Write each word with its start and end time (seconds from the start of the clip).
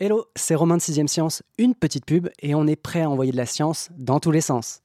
Hello, 0.00 0.26
c'est 0.36 0.54
Romain 0.54 0.76
de 0.76 0.80
6ème 0.80 1.08
Science, 1.08 1.42
une 1.58 1.74
petite 1.74 2.04
pub 2.06 2.28
et 2.40 2.54
on 2.54 2.68
est 2.68 2.76
prêt 2.76 3.02
à 3.02 3.10
envoyer 3.10 3.32
de 3.32 3.36
la 3.36 3.46
science 3.46 3.88
dans 3.98 4.20
tous 4.20 4.30
les 4.30 4.40
sens. 4.40 4.80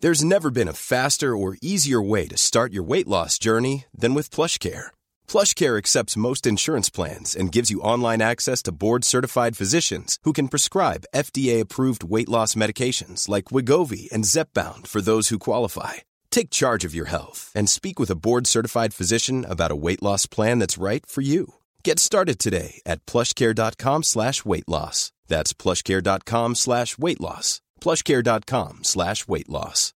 There's 0.00 0.22
never 0.22 0.48
been 0.48 0.68
a 0.68 0.72
faster 0.72 1.36
or 1.36 1.56
easier 1.60 2.00
way 2.00 2.28
to 2.28 2.36
start 2.36 2.72
your 2.72 2.84
weight 2.84 3.08
loss 3.08 3.36
journey 3.36 3.86
than 3.92 4.14
with 4.14 4.30
PlushCare. 4.30 4.92
PlushCare 5.26 5.76
accepts 5.76 6.16
most 6.16 6.46
insurance 6.46 6.88
plans 6.88 7.34
and 7.34 7.50
gives 7.50 7.68
you 7.68 7.80
online 7.80 8.22
access 8.22 8.62
to 8.62 8.70
board-certified 8.70 9.56
physicians 9.56 10.18
who 10.22 10.32
can 10.32 10.46
prescribe 10.46 11.02
FDA-approved 11.12 12.04
weight 12.04 12.28
loss 12.28 12.54
medications 12.54 13.28
like 13.28 13.50
Wigovi 13.50 14.08
and 14.12 14.22
Zepbound 14.22 14.86
for 14.86 15.00
those 15.00 15.30
who 15.30 15.38
qualify. 15.40 15.94
Take 16.30 16.50
charge 16.50 16.84
of 16.84 16.94
your 16.94 17.06
health 17.06 17.50
and 17.56 17.68
speak 17.68 17.98
with 17.98 18.08
a 18.08 18.14
board-certified 18.16 18.94
physician 18.94 19.44
about 19.44 19.72
a 19.72 19.80
weight 19.84 20.00
loss 20.00 20.26
plan 20.26 20.60
that's 20.60 20.78
right 20.78 21.04
for 21.04 21.22
you. 21.22 21.54
Get 21.88 21.98
started 21.98 22.38
today 22.38 22.82
at 22.84 23.06
plushcare.com 23.06 24.02
slash 24.02 24.44
weight 24.44 24.68
loss. 24.68 25.10
That's 25.26 25.54
plushcare.com 25.54 26.54
slash 26.54 26.98
weight 26.98 27.18
loss. 27.18 27.62
plushcare.com 27.80 28.80
slash 28.82 29.26
weight 29.26 29.48
loss. 29.48 29.94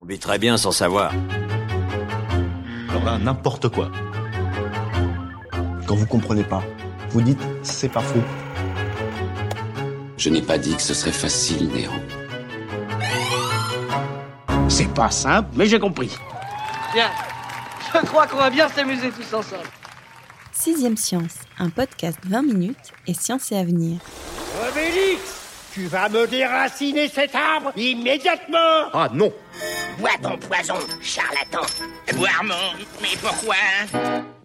On 0.00 0.06
vit 0.06 0.20
très 0.20 0.38
bien 0.38 0.56
sans 0.56 0.70
savoir. 0.70 1.12
Alors 2.90 3.04
là, 3.04 3.18
n'importe 3.18 3.68
quoi. 3.68 3.90
Quand 5.88 5.96
vous 5.96 6.06
comprenez 6.06 6.44
pas, 6.44 6.62
vous 7.08 7.22
dites 7.22 7.40
c'est 7.64 7.88
pas 7.88 8.02
faux. 8.02 8.22
Je 10.18 10.30
n'ai 10.30 10.42
pas 10.42 10.56
dit 10.56 10.76
que 10.76 10.82
ce 10.82 10.94
serait 10.94 11.10
facile, 11.10 11.68
Néo. 11.72 11.90
C'est 14.68 14.94
pas 14.94 15.10
simple, 15.10 15.48
mais 15.56 15.66
j'ai 15.66 15.80
compris. 15.80 16.16
Bien. 16.94 17.10
Je 17.94 18.06
crois 18.06 18.26
qu'on 18.26 18.36
va 18.36 18.50
bien 18.50 18.68
s'amuser 18.68 19.10
tous 19.10 19.34
ensemble. 19.34 19.62
Sixième 20.52 20.96
Science, 20.96 21.34
un 21.58 21.70
podcast 21.70 22.18
20 22.24 22.42
minutes 22.42 22.92
et 23.06 23.14
science 23.14 23.50
et 23.52 23.56
avenir. 23.56 24.00
Obélix, 24.68 25.20
tu 25.72 25.86
vas 25.86 26.08
me 26.08 26.26
déraciner 26.26 27.08
cet 27.08 27.34
arbre 27.34 27.72
immédiatement 27.76 28.90
Ah 28.92 29.08
non 29.12 29.32
Bois 29.98 30.10
ton 30.22 30.36
poison, 30.36 30.74
charlatan. 31.00 31.62
Boire 32.14 32.44
mon... 32.44 32.54
Mais 33.00 33.16
pourquoi? 33.20 33.54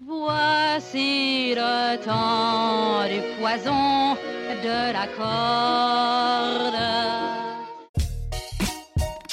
Voici 0.05 1.53
le 1.55 1.97
temps 2.03 3.05
du 3.07 3.21
poison, 3.39 4.15
de 4.63 4.93
la 4.93 5.07
corde. 5.17 7.42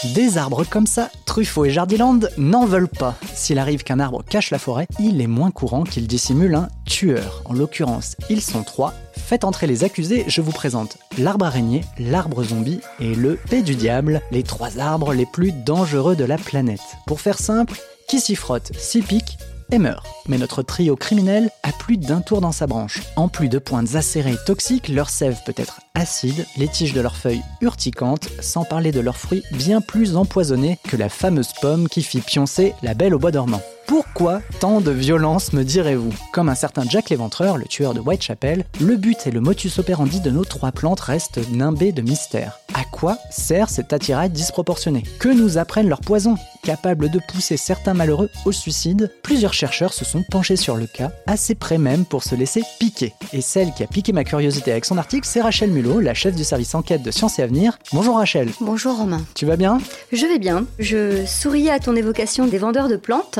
Des 0.02 0.38
arbres 0.38 0.64
comme 0.64 0.86
ça, 0.86 1.10
Truffaut 1.26 1.66
et 1.66 1.70
Jardiland 1.70 2.20
n'en 2.38 2.64
veulent 2.64 2.88
pas. 2.88 3.16
S'il 3.34 3.58
arrive 3.58 3.82
qu'un 3.82 4.00
arbre 4.00 4.24
cache 4.24 4.50
la 4.50 4.58
forêt, 4.58 4.86
il 4.98 5.20
est 5.20 5.26
moins 5.26 5.50
courant 5.50 5.84
qu'il 5.84 6.06
dissimule 6.06 6.54
un 6.54 6.68
tueur. 6.86 7.42
En 7.44 7.52
l'occurrence, 7.52 8.16
ils 8.30 8.40
sont 8.40 8.62
trois. 8.62 8.94
Faites 9.12 9.44
entrer 9.44 9.66
les 9.66 9.84
accusés, 9.84 10.24
je 10.26 10.40
vous 10.40 10.52
présente 10.52 10.96
l'arbre 11.18 11.44
araignée, 11.44 11.84
l'arbre 11.98 12.42
zombie 12.42 12.80
et 12.98 13.14
le 13.14 13.36
paix 13.36 13.60
du 13.60 13.74
diable, 13.74 14.22
les 14.30 14.42
trois 14.42 14.78
arbres 14.78 15.12
les 15.12 15.26
plus 15.26 15.52
dangereux 15.52 16.16
de 16.16 16.24
la 16.24 16.38
planète. 16.38 16.80
Pour 17.06 17.20
faire 17.20 17.38
simple, 17.38 17.78
qui 18.08 18.20
s'y 18.20 18.36
frotte, 18.36 18.72
s'y 18.78 19.02
pique 19.02 19.36
et 19.70 19.78
meurt. 19.78 20.06
Mais 20.28 20.38
notre 20.38 20.62
trio 20.62 20.96
criminel 20.96 21.50
a 21.62 21.72
plus 21.72 21.98
d'un 21.98 22.22
tour 22.22 22.40
dans 22.40 22.52
sa 22.52 22.66
branche. 22.66 23.00
En 23.16 23.28
plus 23.28 23.48
de 23.48 23.58
pointes 23.58 23.96
acérées 23.96 24.32
et 24.32 24.44
toxiques, 24.46 24.88
leur 24.88 25.10
sève 25.10 25.38
peut 25.44 25.54
être 25.58 25.80
acide, 25.94 26.46
les 26.56 26.68
tiges 26.68 26.92
de 26.92 27.00
leurs 27.00 27.16
feuilles 27.16 27.42
urticantes, 27.60 28.28
sans 28.40 28.64
parler 28.64 28.92
de 28.92 29.00
leurs 29.00 29.16
fruits 29.16 29.42
bien 29.52 29.80
plus 29.80 30.16
empoisonnés 30.16 30.78
que 30.88 30.96
la 30.96 31.08
fameuse 31.08 31.52
pomme 31.60 31.88
qui 31.88 32.02
fit 32.02 32.20
pioncer 32.20 32.74
la 32.82 32.94
belle 32.94 33.14
au 33.14 33.18
bois 33.18 33.30
dormant. 33.32 33.62
Pourquoi 33.90 34.40
tant 34.60 34.80
de 34.80 34.92
violence, 34.92 35.52
me 35.52 35.64
direz-vous? 35.64 36.14
Comme 36.32 36.48
un 36.48 36.54
certain 36.54 36.88
Jack 36.88 37.10
l'Éventreur, 37.10 37.56
le 37.56 37.64
tueur 37.64 37.92
de 37.92 37.98
Whitechapel, 37.98 38.64
le 38.80 38.96
but 38.96 39.26
et 39.26 39.32
le 39.32 39.40
motus 39.40 39.80
operandi 39.80 40.20
de 40.20 40.30
nos 40.30 40.44
trois 40.44 40.70
plantes 40.70 41.00
restent 41.00 41.40
nimbés 41.50 41.90
de 41.90 42.00
mystère. 42.00 42.60
À 42.74 42.84
quoi 42.84 43.18
sert 43.32 43.68
cet 43.68 43.92
attirail 43.92 44.30
disproportionné 44.30 45.02
Que 45.18 45.28
nous 45.28 45.58
apprennent 45.58 45.88
leurs 45.88 46.02
poisons? 46.02 46.36
Capables 46.62 47.10
de 47.10 47.18
pousser 47.18 47.56
certains 47.56 47.94
malheureux 47.94 48.30
au 48.44 48.52
suicide, 48.52 49.10
plusieurs 49.24 49.54
chercheurs 49.54 49.92
se 49.92 50.04
sont 50.04 50.22
penchés 50.30 50.56
sur 50.56 50.76
le 50.76 50.86
cas, 50.86 51.10
assez 51.26 51.56
près 51.56 51.78
même 51.78 52.04
pour 52.04 52.22
se 52.22 52.36
laisser 52.36 52.62
piquer. 52.78 53.12
Et 53.32 53.40
celle 53.40 53.72
qui 53.72 53.82
a 53.82 53.88
piqué 53.88 54.12
ma 54.12 54.22
curiosité 54.22 54.70
avec 54.70 54.84
son 54.84 54.98
article, 54.98 55.26
c'est 55.26 55.40
Rachel 55.40 55.72
Mulot, 55.80 56.00
la 56.00 56.12
chef 56.12 56.34
du 56.34 56.44
service 56.44 56.74
enquête 56.74 57.02
de 57.02 57.10
Sciences 57.10 57.38
et 57.38 57.42
Avenir. 57.42 57.78
Bonjour 57.94 58.16
Rachel. 58.16 58.50
Bonjour 58.60 58.98
Romain. 58.98 59.22
Tu 59.34 59.46
vas 59.46 59.56
bien? 59.56 59.78
Je 60.12 60.26
vais 60.26 60.38
bien. 60.38 60.66
Je 60.78 61.24
souriais 61.24 61.70
à 61.70 61.78
ton 61.78 61.96
évocation 61.96 62.46
des 62.46 62.58
vendeurs 62.58 62.88
de 62.88 62.96
plantes 62.96 63.38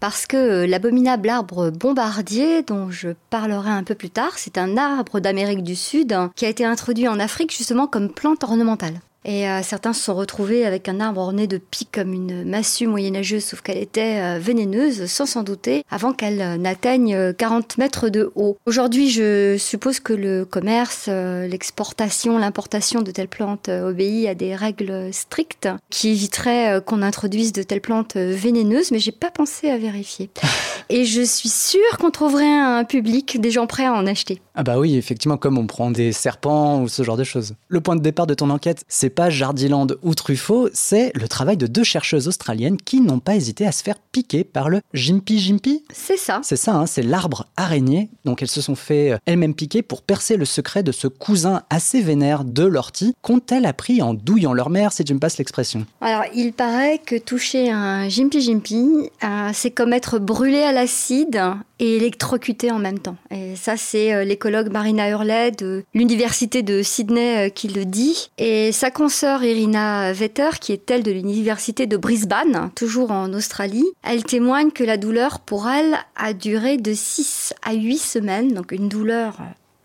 parce 0.00 0.26
que 0.26 0.64
l'abominable 0.64 1.28
arbre 1.28 1.70
bombardier, 1.70 2.62
dont 2.62 2.90
je 2.90 3.10
parlerai 3.30 3.70
un 3.70 3.84
peu 3.84 3.94
plus 3.94 4.10
tard, 4.10 4.32
c'est 4.36 4.58
un 4.58 4.76
arbre 4.76 5.20
d'Amérique 5.20 5.62
du 5.62 5.76
Sud 5.76 6.16
qui 6.34 6.46
a 6.46 6.48
été 6.48 6.64
introduit 6.64 7.06
en 7.06 7.20
Afrique 7.20 7.56
justement 7.56 7.86
comme 7.86 8.08
plante 8.08 8.42
ornementale. 8.42 9.00
Et 9.24 9.48
euh, 9.48 9.62
certains 9.62 9.92
se 9.92 10.02
sont 10.02 10.14
retrouvés 10.14 10.64
avec 10.64 10.88
un 10.88 11.00
arbre 11.00 11.20
orné 11.20 11.46
de 11.46 11.58
pics 11.58 11.90
comme 11.92 12.12
une 12.12 12.44
massue 12.44 12.86
moyenâgeuse, 12.86 13.44
sauf 13.44 13.60
qu'elle 13.60 13.78
était 13.78 14.20
euh, 14.20 14.38
vénéneuse, 14.38 15.06
sans 15.06 15.26
s'en 15.26 15.42
douter, 15.42 15.82
avant 15.90 16.12
qu'elle 16.12 16.40
euh, 16.40 16.56
n'atteigne 16.56 17.32
40 17.34 17.78
mètres 17.78 18.08
de 18.08 18.30
haut. 18.36 18.56
Aujourd'hui, 18.64 19.10
je 19.10 19.56
suppose 19.58 20.00
que 20.00 20.12
le 20.12 20.44
commerce, 20.44 21.08
l'exportation, 21.08 22.38
l'importation 22.38 23.02
de 23.02 23.10
telles 23.10 23.28
plantes 23.28 23.68
obéit 23.68 24.28
à 24.28 24.34
des 24.34 24.54
règles 24.54 25.12
strictes 25.12 25.68
qui 25.90 26.10
éviteraient 26.10 26.80
qu'on 26.84 27.02
introduise 27.02 27.52
de 27.52 27.62
telles 27.62 27.80
plantes 27.80 28.16
vénéneuses, 28.16 28.90
mais 28.92 28.98
j'ai 28.98 29.12
pas 29.12 29.30
pensé 29.30 29.68
à 29.68 29.78
vérifier. 29.78 30.30
Et 30.90 31.04
je 31.04 31.20
suis 31.20 31.50
sûre 31.50 31.98
qu'on 31.98 32.10
trouverait 32.10 32.46
un 32.46 32.84
public, 32.84 33.40
des 33.40 33.50
gens 33.50 33.66
prêts 33.66 33.84
à 33.84 33.92
en 33.92 34.06
acheter. 34.06 34.40
Ah 34.54 34.62
bah 34.62 34.78
oui, 34.78 34.96
effectivement, 34.96 35.36
comme 35.36 35.58
on 35.58 35.66
prend 35.66 35.90
des 35.90 36.12
serpents 36.12 36.80
ou 36.82 36.88
ce 36.88 37.02
genre 37.02 37.18
de 37.18 37.24
choses. 37.24 37.54
Le 37.68 37.80
point 37.80 37.94
de 37.94 38.00
départ 38.00 38.26
de 38.26 38.34
ton 38.34 38.48
enquête, 38.48 38.84
c'est 38.88 39.07
pas 39.10 39.30
Jardiland 39.30 39.86
ou 40.02 40.14
Truffaut, 40.14 40.68
c'est 40.72 41.12
le 41.14 41.28
travail 41.28 41.56
de 41.56 41.66
deux 41.66 41.84
chercheuses 41.84 42.28
australiennes 42.28 42.76
qui 42.76 43.00
n'ont 43.00 43.20
pas 43.20 43.36
hésité 43.36 43.66
à 43.66 43.72
se 43.72 43.82
faire 43.82 43.98
piquer 44.12 44.44
par 44.44 44.68
le 44.68 44.80
Jimpy 44.94 45.38
Jimpy. 45.38 45.84
C'est 45.92 46.16
ça. 46.16 46.40
C'est 46.42 46.56
ça, 46.56 46.74
hein, 46.74 46.86
c'est 46.86 47.02
l'arbre 47.02 47.46
araignée. 47.56 48.10
Donc 48.24 48.42
elles 48.42 48.48
se 48.48 48.60
sont 48.60 48.74
fait 48.74 49.12
euh, 49.12 49.18
elles-mêmes 49.26 49.54
piquer 49.54 49.82
pour 49.82 50.02
percer 50.02 50.36
le 50.36 50.44
secret 50.44 50.82
de 50.82 50.92
ce 50.92 51.08
cousin 51.08 51.62
assez 51.70 52.00
vénère 52.00 52.44
de 52.44 52.64
l'ortie 52.64 53.14
qu'ont-elles 53.22 53.66
appris 53.66 54.02
en 54.02 54.14
douillant 54.14 54.52
leur 54.52 54.70
mère, 54.70 54.92
si 54.92 55.04
tu 55.04 55.14
me 55.14 55.18
passes 55.18 55.38
l'expression. 55.38 55.86
Alors, 56.00 56.24
il 56.34 56.52
paraît 56.52 57.00
que 57.04 57.16
toucher 57.16 57.70
un 57.70 58.08
Jimpy 58.08 58.40
Jimpy, 58.40 59.10
euh, 59.24 59.50
c'est 59.52 59.70
comme 59.70 59.92
être 59.92 60.18
brûlé 60.18 60.62
à 60.62 60.72
l'acide 60.72 61.40
et 61.80 61.96
électrocuté 61.96 62.70
en 62.70 62.78
même 62.78 62.98
temps. 62.98 63.16
Et 63.30 63.54
ça, 63.56 63.76
c'est 63.76 64.12
euh, 64.12 64.24
l'écologue 64.24 64.70
Marina 64.70 65.08
Hurley 65.08 65.52
de 65.52 65.84
l'université 65.94 66.62
de 66.62 66.82
Sydney 66.82 67.46
euh, 67.46 67.50
qui 67.50 67.68
le 67.68 67.84
dit. 67.84 68.30
Et 68.38 68.72
sa 68.72 68.90
consoeur 68.98 69.44
Irina 69.44 70.12
Vetter, 70.12 70.58
qui 70.60 70.72
est 70.72 70.90
elle 70.90 71.04
de 71.04 71.12
l'université 71.12 71.86
de 71.86 71.96
Brisbane, 71.96 72.72
toujours 72.74 73.12
en 73.12 73.32
Australie, 73.32 73.86
elle 74.02 74.24
témoigne 74.24 74.72
que 74.72 74.82
la 74.82 74.96
douleur 74.96 75.38
pour 75.38 75.68
elle 75.68 75.98
a 76.16 76.32
duré 76.32 76.78
de 76.78 76.92
6 76.92 77.54
à 77.62 77.74
8 77.74 77.96
semaines, 77.96 78.54
donc 78.54 78.72
une 78.72 78.88
douleur 78.88 79.36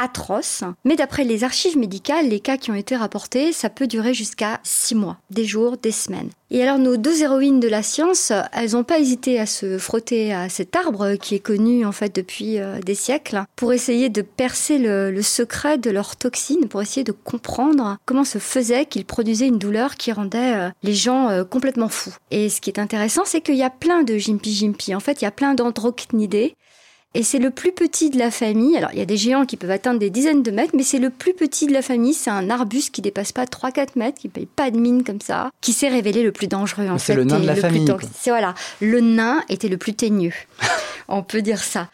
atroce. 0.03 0.63
Mais 0.83 0.95
d'après 0.95 1.23
les 1.23 1.43
archives 1.43 1.77
médicales, 1.77 2.27
les 2.27 2.39
cas 2.39 2.57
qui 2.57 2.71
ont 2.71 2.75
été 2.75 2.95
rapportés, 2.95 3.53
ça 3.53 3.69
peut 3.69 3.87
durer 3.87 4.13
jusqu'à 4.13 4.59
6 4.63 4.95
mois, 4.95 5.17
des 5.29 5.45
jours, 5.45 5.77
des 5.77 5.91
semaines. 5.91 6.29
Et 6.51 6.61
alors 6.61 6.77
nos 6.77 6.97
deux 6.97 7.23
héroïnes 7.23 7.59
de 7.59 7.67
la 7.67 7.81
science, 7.81 8.31
elles 8.51 8.73
n'ont 8.73 8.83
pas 8.83 8.99
hésité 8.99 9.39
à 9.39 9.47
se 9.47 9.79
frotter 9.79 10.33
à 10.33 10.49
cet 10.49 10.75
arbre 10.75 11.15
qui 11.15 11.33
est 11.33 11.39
connu 11.39 11.83
en 11.83 11.91
fait 11.91 12.15
depuis 12.15 12.59
euh, 12.59 12.79
des 12.79 12.93
siècles 12.93 13.43
pour 13.55 13.73
essayer 13.73 14.09
de 14.09 14.21
percer 14.21 14.77
le, 14.77 15.19
secret 15.23 15.79
de 15.79 15.89
leurs 15.89 16.15
toxines, 16.15 16.67
pour 16.67 16.81
essayer 16.83 17.03
de 17.03 17.11
comprendre 17.11 17.97
comment 18.05 18.23
se 18.23 18.37
faisait 18.37 18.85
qu'ils 18.85 19.05
produisaient 19.05 19.47
une 19.47 19.57
douleur 19.57 19.95
qui 19.95 20.11
rendait 20.11 20.55
euh, 20.55 20.69
les 20.83 20.93
gens 20.93 21.29
euh, 21.29 21.43
complètement 21.43 21.89
fous. 21.89 22.13
Et 22.29 22.49
ce 22.49 22.61
qui 22.61 22.69
est 22.69 22.79
intéressant, 22.79 23.23
c'est 23.25 23.41
qu'il 23.41 23.55
y 23.55 23.63
a 23.63 23.71
plein 23.71 24.03
de 24.03 24.17
Jimpy 24.17 24.53
Jimpy. 24.53 24.93
En 24.93 24.99
fait, 24.99 25.21
il 25.21 25.25
y 25.25 25.27
a 25.27 25.31
plein 25.31 25.55
d'androcnidés 25.55 26.55
et 27.15 27.21
c'est 27.21 27.39
le 27.39 27.51
plus 27.51 27.71
petit 27.71 28.09
de 28.09 28.17
la 28.17 28.31
famille. 28.31 28.75
Alors, 28.75 28.89
il 28.91 28.99
y 28.99 29.01
a 29.01 29.05
des 29.05 29.17
géants 29.17 29.45
qui 29.45 29.55
peuvent 29.55 29.71
atteindre 29.71 29.99
des 29.99 30.09
dizaines 30.09 30.41
de 30.41 30.49
mètres, 30.49 30.73
mais 30.75 30.83
c'est 30.83 30.99
le 30.99 31.11
plus 31.11 31.33
petit 31.33 31.67
de 31.67 31.73
la 31.73 31.83
famille. 31.83 32.13
C'est 32.13 32.31
un 32.31 32.49
arbuste 32.49 32.93
qui 32.93 33.01
dépasse 33.01 33.31
pas 33.31 33.45
3-4 33.45 33.89
mètres, 33.95 34.19
qui 34.19 34.29
paye 34.29 34.47
pas 34.47 34.71
de 34.71 34.79
mine 34.79 35.03
comme 35.03 35.21
ça, 35.21 35.51
qui 35.61 35.73
s'est 35.73 35.89
révélé 35.89 36.23
le 36.23 36.31
plus 36.31 36.47
dangereux, 36.47 36.89
en 36.89 36.97
fait. 36.97 37.13
C'est 37.13 37.15
le 37.15 37.23
nain 37.23 37.39
de 37.39 37.45
la 37.45 37.55
famille. 37.55 37.87
C'est 38.19 38.31
voilà. 38.31 38.55
Le 38.81 38.99
nain 38.99 39.43
était 39.49 39.67
le 39.67 39.77
plus 39.77 39.93
teigneux. 39.93 40.33
On 41.07 41.21
peut 41.21 41.41
dire 41.41 41.63
ça. 41.63 41.89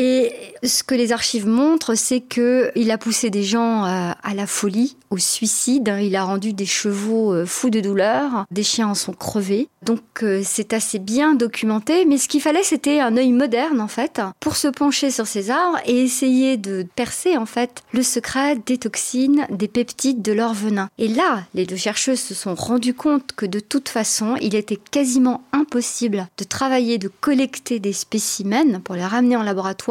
Et 0.00 0.32
ce 0.62 0.84
que 0.84 0.94
les 0.94 1.10
archives 1.10 1.48
montrent, 1.48 1.96
c'est 1.96 2.20
que 2.20 2.70
il 2.76 2.92
a 2.92 2.98
poussé 2.98 3.30
des 3.30 3.42
gens 3.42 3.84
euh, 3.84 4.12
à 4.22 4.34
la 4.34 4.46
folie, 4.46 4.96
au 5.10 5.18
suicide. 5.18 5.92
Il 6.00 6.14
a 6.14 6.22
rendu 6.22 6.52
des 6.52 6.66
chevaux 6.66 7.34
euh, 7.34 7.44
fous 7.44 7.68
de 7.68 7.80
douleur. 7.80 8.46
Des 8.52 8.62
chiens 8.62 8.90
en 8.90 8.94
sont 8.94 9.12
crevés. 9.12 9.68
Donc 9.82 10.02
euh, 10.22 10.42
c'est 10.44 10.72
assez 10.72 11.00
bien 11.00 11.34
documenté. 11.34 12.04
Mais 12.04 12.16
ce 12.16 12.28
qu'il 12.28 12.40
fallait, 12.40 12.62
c'était 12.62 13.00
un 13.00 13.16
œil 13.16 13.32
moderne 13.32 13.80
en 13.80 13.88
fait 13.88 14.20
pour 14.38 14.54
se 14.54 14.68
pencher 14.68 15.10
sur 15.10 15.26
ces 15.26 15.50
arbres 15.50 15.80
et 15.84 16.04
essayer 16.04 16.56
de 16.56 16.86
percer 16.94 17.36
en 17.36 17.46
fait 17.46 17.82
le 17.92 18.04
secret 18.04 18.54
des 18.66 18.78
toxines, 18.78 19.48
des 19.50 19.66
peptides, 19.66 20.22
de 20.22 20.32
leur 20.32 20.54
venin. 20.54 20.90
Et 20.98 21.08
là, 21.08 21.42
les 21.54 21.66
deux 21.66 21.76
chercheuses 21.76 22.20
se 22.20 22.34
sont 22.34 22.54
rendues 22.54 22.94
compte 22.94 23.32
que 23.34 23.46
de 23.46 23.58
toute 23.58 23.88
façon, 23.88 24.36
il 24.40 24.54
était 24.54 24.78
quasiment 24.90 25.42
impossible 25.52 26.28
de 26.38 26.44
travailler, 26.44 26.98
de 26.98 27.08
collecter 27.08 27.80
des 27.80 27.92
spécimens 27.92 28.78
pour 28.84 28.94
les 28.94 29.04
ramener 29.04 29.34
en 29.34 29.42
laboratoire 29.42 29.87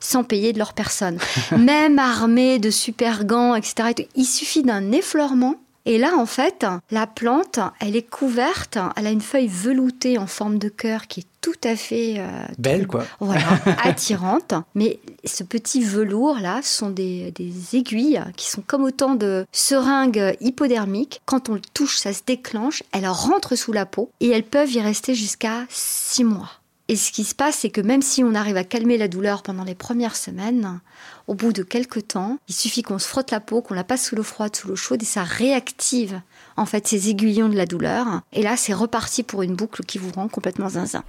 sans 0.00 0.24
payer 0.24 0.52
de 0.52 0.58
leur 0.58 0.72
personne. 0.72 1.18
Même 1.56 1.98
armés 1.98 2.58
de 2.58 2.70
super 2.70 3.24
gants, 3.24 3.54
etc. 3.54 4.06
Il 4.14 4.24
suffit 4.24 4.62
d'un 4.62 4.92
effleurement 4.92 5.56
et 5.86 5.98
là, 5.98 6.16
en 6.18 6.26
fait, 6.26 6.66
la 6.90 7.06
plante, 7.06 7.60
elle 7.78 7.94
est 7.94 8.02
couverte, 8.02 8.76
elle 8.96 9.06
a 9.06 9.10
une 9.10 9.20
feuille 9.20 9.46
veloutée 9.46 10.18
en 10.18 10.26
forme 10.26 10.58
de 10.58 10.68
cœur 10.68 11.06
qui 11.06 11.20
est 11.20 11.26
tout 11.40 11.54
à 11.62 11.76
fait 11.76 12.16
euh, 12.18 12.28
belle, 12.58 12.88
quoi. 12.88 13.04
Voilà, 13.20 13.46
attirante. 13.84 14.52
Mais 14.74 14.98
ce 15.24 15.44
petit 15.44 15.80
velours 15.80 16.40
là 16.40 16.60
sont 16.60 16.90
des, 16.90 17.30
des, 17.30 17.76
aiguilles 17.76 18.20
qui 18.36 18.50
sont 18.50 18.64
comme 18.66 18.82
autant 18.82 19.14
de 19.14 19.46
seringues 19.52 20.36
hypodermiques. 20.40 21.22
Quand 21.24 21.48
on 21.48 21.54
le 21.54 21.60
touche, 21.72 21.98
ça 21.98 22.12
se 22.12 22.22
déclenche, 22.26 22.82
elles 22.90 23.06
rentrent 23.06 23.54
sous 23.54 23.72
la 23.72 23.86
peau 23.86 24.10
et 24.18 24.30
elles 24.30 24.42
peuvent 24.42 24.72
y 24.72 24.80
rester 24.80 25.14
jusqu'à 25.14 25.66
six 25.68 26.24
mois. 26.24 26.50
Et 26.88 26.94
ce 26.94 27.10
qui 27.10 27.24
se 27.24 27.34
passe, 27.34 27.56
c'est 27.56 27.70
que 27.70 27.80
même 27.80 28.02
si 28.02 28.22
on 28.22 28.34
arrive 28.34 28.56
à 28.56 28.62
calmer 28.62 28.96
la 28.96 29.08
douleur 29.08 29.42
pendant 29.42 29.64
les 29.64 29.74
premières 29.74 30.14
semaines, 30.14 30.80
au 31.26 31.34
bout 31.34 31.52
de 31.52 31.64
quelques 31.64 32.06
temps, 32.08 32.38
il 32.48 32.54
suffit 32.54 32.82
qu'on 32.82 33.00
se 33.00 33.08
frotte 33.08 33.32
la 33.32 33.40
peau, 33.40 33.60
qu'on 33.60 33.74
la 33.74 33.82
passe 33.82 34.06
sous 34.06 34.14
l'eau 34.14 34.22
froide, 34.22 34.54
sous 34.54 34.68
l'eau 34.68 34.76
chaude, 34.76 35.02
et 35.02 35.06
ça 35.06 35.24
réactive 35.24 36.20
en 36.56 36.64
fait 36.64 36.86
ces 36.86 37.10
aiguillons 37.10 37.48
de 37.48 37.56
la 37.56 37.66
douleur. 37.66 38.20
Et 38.32 38.42
là, 38.42 38.56
c'est 38.56 38.72
reparti 38.72 39.24
pour 39.24 39.42
une 39.42 39.56
boucle 39.56 39.82
qui 39.82 39.98
vous 39.98 40.12
rend 40.12 40.28
complètement 40.28 40.68
zinzin. 40.68 41.02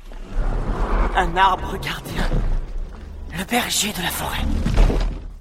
Un 1.15 1.37
arbre 1.37 1.77
gardien, 1.79 2.27
le 3.37 3.43
berger 3.45 3.93
de 3.93 4.01
la 4.01 4.09
forêt. 4.09 4.45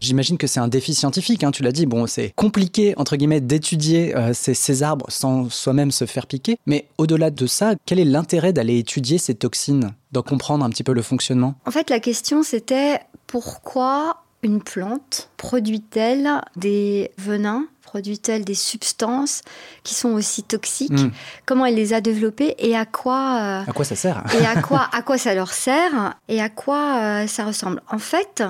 J'imagine 0.06 0.38
que 0.38 0.46
c'est 0.46 0.60
un 0.60 0.68
défi 0.68 0.94
scientifique, 0.94 1.42
hein, 1.42 1.50
tu 1.50 1.64
l'as 1.64 1.72
dit. 1.72 1.84
Bon, 1.84 2.06
c'est 2.06 2.32
compliqué, 2.36 2.94
entre 2.96 3.16
guillemets, 3.16 3.40
d'étudier 3.40 4.16
euh, 4.16 4.32
ces, 4.32 4.82
arbres 4.84 5.06
sans 5.08 5.50
soi-même 5.50 5.90
se 5.90 6.04
faire 6.04 6.28
piquer. 6.28 6.58
Mais 6.64 6.86
au-delà 6.96 7.30
de 7.30 7.46
ça, 7.48 7.74
quel 7.86 7.98
est 7.98 8.04
l'intérêt 8.04 8.52
d'aller 8.52 8.78
étudier 8.78 9.18
ces 9.18 9.34
toxines, 9.34 9.94
d'en 10.12 10.22
comprendre 10.22 10.64
un 10.64 10.70
petit 10.70 10.84
peu 10.84 10.92
le 10.92 11.02
fonctionnement? 11.02 11.56
En 11.66 11.72
fait, 11.72 11.90
la 11.90 11.98
question 11.98 12.44
c'était 12.44 13.00
pourquoi 13.26 14.22
une 14.44 14.62
plante 14.62 15.28
produit-elle 15.38 16.40
des 16.54 17.10
venins 17.18 17.66
produit-elle 17.82 18.44
des 18.44 18.54
substances 18.54 19.42
qui 19.82 19.94
sont 19.94 20.10
aussi 20.10 20.44
toxiques? 20.44 20.92
Hmm. 20.92 21.10
Comment 21.46 21.66
elle 21.66 21.74
les 21.74 21.94
a 21.94 22.00
développées 22.00 22.54
et 22.58 22.76
à 22.76 22.84
quoi 22.84 23.38
euh, 23.40 23.62
À 23.66 23.72
quoi 23.72 23.84
ça 23.84 23.96
sert? 23.96 24.22
Et 24.40 24.46
à 24.46 24.60
quoi 24.62 24.88
à 24.92 25.02
quoi 25.02 25.18
ça 25.18 25.34
leur 25.34 25.52
sert 25.52 26.14
et 26.28 26.40
à 26.40 26.48
quoi 26.48 26.98
euh, 26.98 27.26
ça 27.26 27.44
ressemble? 27.44 27.82
En 27.90 27.98
fait, 27.98 28.42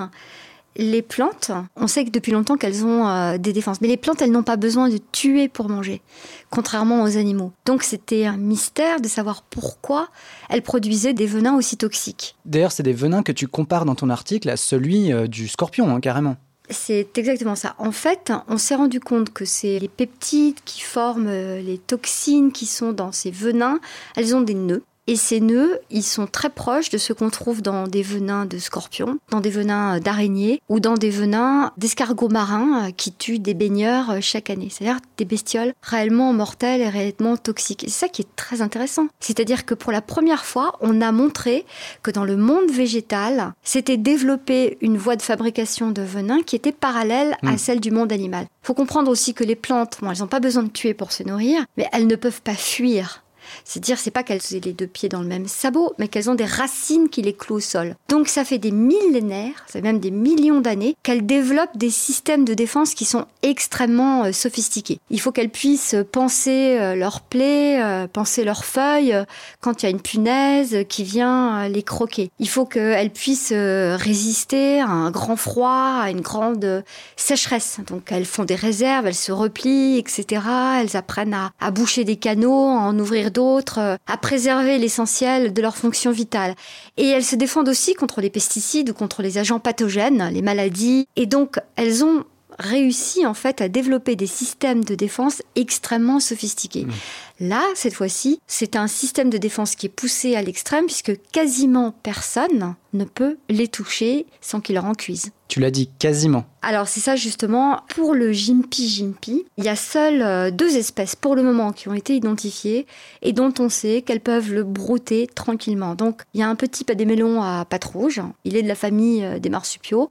les 0.77 1.01
plantes, 1.01 1.51
on 1.75 1.87
sait 1.87 2.05
que 2.05 2.11
depuis 2.11 2.31
longtemps 2.31 2.55
qu'elles 2.55 2.85
ont 2.85 3.07
euh, 3.07 3.37
des 3.37 3.51
défenses, 3.51 3.81
mais 3.81 3.87
les 3.87 3.97
plantes, 3.97 4.21
elles 4.21 4.31
n'ont 4.31 4.43
pas 4.43 4.57
besoin 4.57 4.89
de 4.89 4.99
tuer 5.11 5.47
pour 5.47 5.69
manger, 5.69 6.01
contrairement 6.49 7.03
aux 7.03 7.17
animaux. 7.17 7.51
Donc 7.65 7.83
c'était 7.83 8.25
un 8.25 8.37
mystère 8.37 9.01
de 9.01 9.07
savoir 9.07 9.41
pourquoi 9.41 10.09
elles 10.49 10.61
produisaient 10.61 11.13
des 11.13 11.25
venins 11.25 11.55
aussi 11.55 11.77
toxiques. 11.77 12.35
D'ailleurs, 12.45 12.71
c'est 12.71 12.83
des 12.83 12.93
venins 12.93 13.23
que 13.23 13.31
tu 13.31 13.47
compares 13.47 13.85
dans 13.85 13.95
ton 13.95 14.09
article 14.09 14.49
à 14.49 14.57
celui 14.57 15.11
euh, 15.11 15.27
du 15.27 15.47
scorpion, 15.47 15.89
hein, 15.89 15.99
carrément. 15.99 16.37
C'est 16.69 17.17
exactement 17.17 17.55
ça. 17.55 17.75
En 17.77 17.91
fait, 17.91 18.31
on 18.49 18.57
s'est 18.57 18.75
rendu 18.75 18.99
compte 18.99 19.31
que 19.31 19.45
c'est 19.45 19.79
les 19.79 19.87
peptides 19.87 20.59
qui 20.65 20.81
forment 20.81 21.27
euh, 21.29 21.61
les 21.61 21.77
toxines 21.77 22.51
qui 22.51 22.65
sont 22.65 22.91
dans 22.91 23.11
ces 23.11 23.31
venins. 23.31 23.79
Elles 24.15 24.35
ont 24.35 24.41
des 24.41 24.53
nœuds. 24.53 24.83
Et 25.09 25.15
ces 25.15 25.39
nœuds, 25.39 25.79
ils 25.89 26.03
sont 26.03 26.27
très 26.27 26.49
proches 26.49 26.89
de 26.89 26.97
ce 26.97 27.13
qu'on 27.13 27.29
trouve 27.29 27.61
dans 27.61 27.87
des 27.87 28.01
venins 28.01 28.45
de 28.45 28.57
scorpions, 28.57 29.19
dans 29.31 29.39
des 29.39 29.49
venins 29.49 30.01
d'araignées 30.01 30.61
ou 30.67 30.81
dans 30.81 30.95
des 30.95 31.09
venins 31.09 31.71
d'escargots 31.77 32.27
marins 32.27 32.87
euh, 32.87 32.91
qui 32.91 33.13
tuent 33.13 33.39
des 33.39 33.53
baigneurs 33.53 34.11
euh, 34.11 34.17
chaque 34.19 34.49
année. 34.49 34.67
C'est-à-dire 34.69 34.99
des 35.15 35.23
bestioles 35.23 35.73
réellement 35.81 36.33
mortelles 36.33 36.81
et 36.81 36.89
réellement 36.89 37.37
toxiques. 37.37 37.85
c'est 37.87 37.93
ça 37.93 38.09
qui 38.09 38.23
est 38.23 38.35
très 38.35 38.61
intéressant. 38.61 39.07
C'est-à-dire 39.21 39.65
que 39.65 39.73
pour 39.73 39.93
la 39.93 40.01
première 40.01 40.43
fois, 40.43 40.73
on 40.81 40.99
a 40.99 41.13
montré 41.13 41.65
que 42.03 42.11
dans 42.11 42.25
le 42.25 42.35
monde 42.35 42.69
végétal, 42.69 43.53
s'était 43.63 43.95
développé 43.95 44.77
une 44.81 44.97
voie 44.97 45.15
de 45.15 45.21
fabrication 45.21 45.91
de 45.91 46.01
venin 46.01 46.41
qui 46.43 46.57
était 46.57 46.73
parallèle 46.73 47.37
à 47.43 47.53
hmm. 47.53 47.57
celle 47.57 47.79
du 47.79 47.91
monde 47.91 48.11
animal. 48.11 48.47
Il 48.63 48.67
faut 48.67 48.73
comprendre 48.73 49.09
aussi 49.09 49.33
que 49.33 49.45
les 49.45 49.55
plantes, 49.55 49.99
bon, 50.01 50.11
elles 50.11 50.19
n'ont 50.19 50.27
pas 50.27 50.41
besoin 50.41 50.63
de 50.63 50.69
tuer 50.69 50.93
pour 50.93 51.13
se 51.13 51.23
nourrir, 51.23 51.63
mais 51.77 51.87
elles 51.93 52.07
ne 52.07 52.15
peuvent 52.17 52.41
pas 52.41 52.55
fuir 52.55 53.23
c'est 53.65 53.79
dire, 53.79 53.97
c'est 53.97 54.11
pas 54.11 54.23
qu'elles 54.23 54.41
aient 54.53 54.61
les 54.63 54.73
deux 54.73 54.87
pieds 54.87 55.09
dans 55.09 55.21
le 55.21 55.27
même 55.27 55.47
sabot, 55.47 55.93
mais 55.97 56.07
qu'elles 56.07 56.29
ont 56.29 56.35
des 56.35 56.45
racines 56.45 57.09
qui 57.09 57.21
les 57.21 57.33
clouent 57.33 57.55
au 57.55 57.59
sol. 57.59 57.95
Donc 58.09 58.27
ça 58.27 58.45
fait 58.45 58.57
des 58.57 58.71
millénaires, 58.71 59.65
c'est 59.67 59.81
même 59.81 59.99
des 59.99 60.11
millions 60.11 60.61
d'années, 60.61 60.95
qu'elles 61.03 61.25
développent 61.25 61.77
des 61.77 61.89
systèmes 61.89 62.45
de 62.45 62.53
défense 62.53 62.93
qui 62.93 63.05
sont 63.05 63.25
extrêmement 63.43 64.25
euh, 64.25 64.31
sophistiqués. 64.31 64.99
Il 65.09 65.19
faut 65.19 65.31
qu'elles 65.31 65.49
puissent 65.49 65.95
penser 66.11 66.77
euh, 66.79 66.95
leurs 66.95 67.21
plaies, 67.21 67.81
euh, 67.81 68.07
penser 68.07 68.43
leurs 68.43 68.65
feuilles 68.65 69.15
quand 69.61 69.81
il 69.81 69.85
y 69.85 69.87
a 69.87 69.91
une 69.91 70.01
punaise 70.01 70.85
qui 70.89 71.03
vient 71.03 71.67
les 71.67 71.83
croquer. 71.83 72.31
Il 72.39 72.49
faut 72.49 72.65
qu'elles 72.65 73.11
puissent 73.11 73.53
résister 73.53 74.81
à 74.81 74.87
un 74.87 75.11
grand 75.11 75.35
froid, 75.35 75.99
à 76.01 76.09
une 76.09 76.21
grande 76.21 76.83
sécheresse. 77.15 77.79
Donc 77.87 78.11
elles 78.11 78.25
font 78.25 78.43
des 78.43 78.55
réserves, 78.55 79.07
elles 79.07 79.15
se 79.15 79.31
replient, 79.31 79.97
etc. 79.97 80.41
Elles 80.79 80.95
apprennent 80.95 81.37
à, 81.59 81.71
boucher 81.71 82.03
des 82.03 82.15
canaux, 82.15 82.69
à 82.69 82.81
en 82.81 82.97
ouvrir 82.97 83.31
d'autres, 83.37 83.77
euh, 83.77 83.95
à 84.07 84.17
préserver 84.17 84.79
l'essentiel 84.79 85.53
de 85.53 85.61
leur 85.61 85.77
fonction 85.77 86.09
vitale. 86.09 86.55
Et 86.97 87.05
elles 87.05 87.23
se 87.23 87.35
défendent 87.35 87.69
aussi 87.69 87.93
contre 87.93 88.19
les 88.19 88.31
pesticides 88.31 88.89
ou 88.89 88.93
contre 88.93 89.21
les 89.21 89.37
agents 89.37 89.59
pathogènes, 89.59 90.29
les 90.33 90.41
maladies. 90.41 91.07
Et 91.15 91.27
donc, 91.27 91.59
elles 91.75 92.03
ont 92.03 92.23
réussi 92.59 93.25
en 93.25 93.33
fait 93.33 93.61
à 93.61 93.69
développer 93.69 94.15
des 94.15 94.27
systèmes 94.27 94.83
de 94.83 94.95
défense 94.95 95.41
extrêmement 95.55 96.19
sophistiqués. 96.19 96.85
Mmh. 96.85 96.91
Là, 97.39 97.63
cette 97.75 97.93
fois-ci, 97.93 98.39
c'est 98.47 98.75
un 98.75 98.87
système 98.87 99.29
de 99.29 99.37
défense 99.37 99.75
qui 99.75 99.85
est 99.85 99.89
poussé 99.89 100.35
à 100.35 100.41
l'extrême 100.41 100.85
puisque 100.85 101.13
quasiment 101.31 101.93
personne 102.01 102.75
ne 102.93 103.03
peut 103.03 103.37
les 103.47 103.67
toucher 103.67 104.25
sans 104.41 104.59
qu'ils 104.59 104.75
leur 104.75 104.85
en 104.85 104.93
cuisent. 104.93 105.31
Tu 105.47 105.59
l'as 105.59 105.71
dit 105.71 105.89
quasiment. 105.99 106.45
Alors 106.61 106.87
c'est 106.87 106.99
ça 106.99 107.15
justement, 107.15 107.81
pour 107.89 108.15
le 108.15 108.31
Jimpi 108.31 108.89
Jimpi, 108.89 109.45
il 109.57 109.63
y 109.63 109.69
a 109.69 109.75
seules 109.75 110.21
euh, 110.21 110.51
deux 110.51 110.75
espèces 110.77 111.15
pour 111.15 111.35
le 111.35 111.43
moment 111.43 111.71
qui 111.71 111.87
ont 111.87 111.93
été 111.93 112.15
identifiées 112.15 112.87
et 113.21 113.33
dont 113.33 113.53
on 113.59 113.69
sait 113.69 114.01
qu'elles 114.01 114.19
peuvent 114.19 114.51
le 114.51 114.63
brouter 114.63 115.27
tranquillement. 115.27 115.95
Donc 115.95 116.23
il 116.33 116.39
y 116.39 116.43
a 116.43 116.49
un 116.49 116.55
petit 116.55 116.83
padémélon 116.83 117.41
à 117.43 117.65
pattes 117.65 117.85
rouges, 117.85 118.21
il 118.43 118.57
est 118.57 118.63
de 118.63 118.67
la 118.67 118.75
famille 118.75 119.23
euh, 119.23 119.39
des 119.39 119.49
marsupiaux 119.49 120.09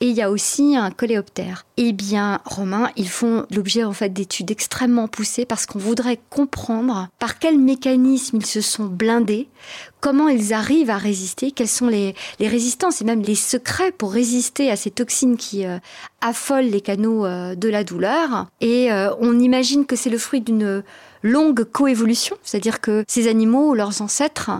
et 0.00 0.10
il 0.10 0.16
y 0.16 0.22
a 0.22 0.30
aussi 0.30 0.76
un 0.76 0.92
coléoptère. 0.92 1.66
Eh 1.76 1.92
bien, 1.92 2.40
Romain, 2.44 2.90
ils 2.96 3.08
font 3.08 3.46
l'objet 3.50 3.82
en 3.82 3.92
fait 3.92 4.10
d'études 4.10 4.50
extrêmement 4.50 5.08
poussées 5.08 5.44
parce 5.44 5.66
qu'on 5.66 5.80
voudrait 5.80 6.20
comprendre 6.30 7.08
par 7.18 7.40
quel 7.40 7.58
mécanisme 7.58 8.36
ils 8.36 8.46
se 8.46 8.60
sont 8.60 8.84
blindés, 8.84 9.48
comment 10.00 10.28
ils 10.28 10.52
arrivent 10.52 10.90
à 10.90 10.96
résister, 10.96 11.50
quelles 11.50 11.68
sont 11.68 11.88
les, 11.88 12.14
résistances 12.40 13.00
et 13.00 13.04
même 13.04 13.22
les 13.22 13.34
secrets 13.34 13.92
pour 13.92 14.12
résister 14.12 14.70
à 14.70 14.76
ces 14.76 14.90
toxines 14.90 15.36
qui 15.36 15.66
euh, 15.66 15.78
affolent 16.20 16.70
les 16.70 16.80
canaux 16.80 17.26
euh, 17.26 17.54
de 17.54 17.68
la 17.68 17.84
douleur. 17.84 18.46
Et 18.60 18.92
euh, 18.92 19.10
on 19.20 19.38
imagine 19.38 19.86
que 19.86 19.96
c'est 19.96 20.10
le 20.10 20.18
fruit 20.18 20.40
d'une 20.40 20.82
longue 21.22 21.64
coévolution, 21.64 22.36
c'est-à-dire 22.44 22.80
que 22.80 23.04
ces 23.08 23.26
animaux, 23.26 23.74
leurs 23.74 24.02
ancêtres, 24.02 24.50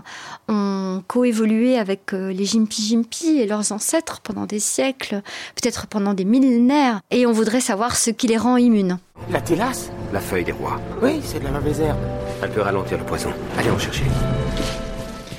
ont 0.49 1.02
coévolué 1.07 1.78
avec 1.78 2.11
les 2.11 2.45
Jimpi-Jimpi 2.45 3.38
et 3.38 3.47
leurs 3.47 3.71
ancêtres 3.71 4.21
pendant 4.23 4.45
des 4.45 4.59
siècles, 4.59 5.23
peut-être 5.54 5.87
pendant 5.87 6.14
des 6.14 6.25
millénaires, 6.25 7.00
et 7.12 7.26
on 7.26 7.33
voudrait 7.33 7.61
savoir 7.61 7.95
ce 7.95 8.11
qui 8.11 8.26
les 8.26 8.37
rend 8.37 8.57
immunes. 8.57 8.99
La 9.30 9.40
télasse 9.40 9.90
La 10.12 10.21
feuille 10.21 10.45
des 10.45 10.52
rois. 10.52 10.80
Oui, 11.00 11.21
c'est 11.25 11.38
de 11.38 11.45
la 11.45 11.52
mauvaise 11.52 11.80
herbe. 11.80 11.99
Elle 12.42 12.50
peut 12.50 12.62
ralentir 12.62 12.99
le 12.99 13.04
poison. 13.04 13.30
Allez 13.57 13.71
en 13.71 13.78
chercher. 13.78 14.04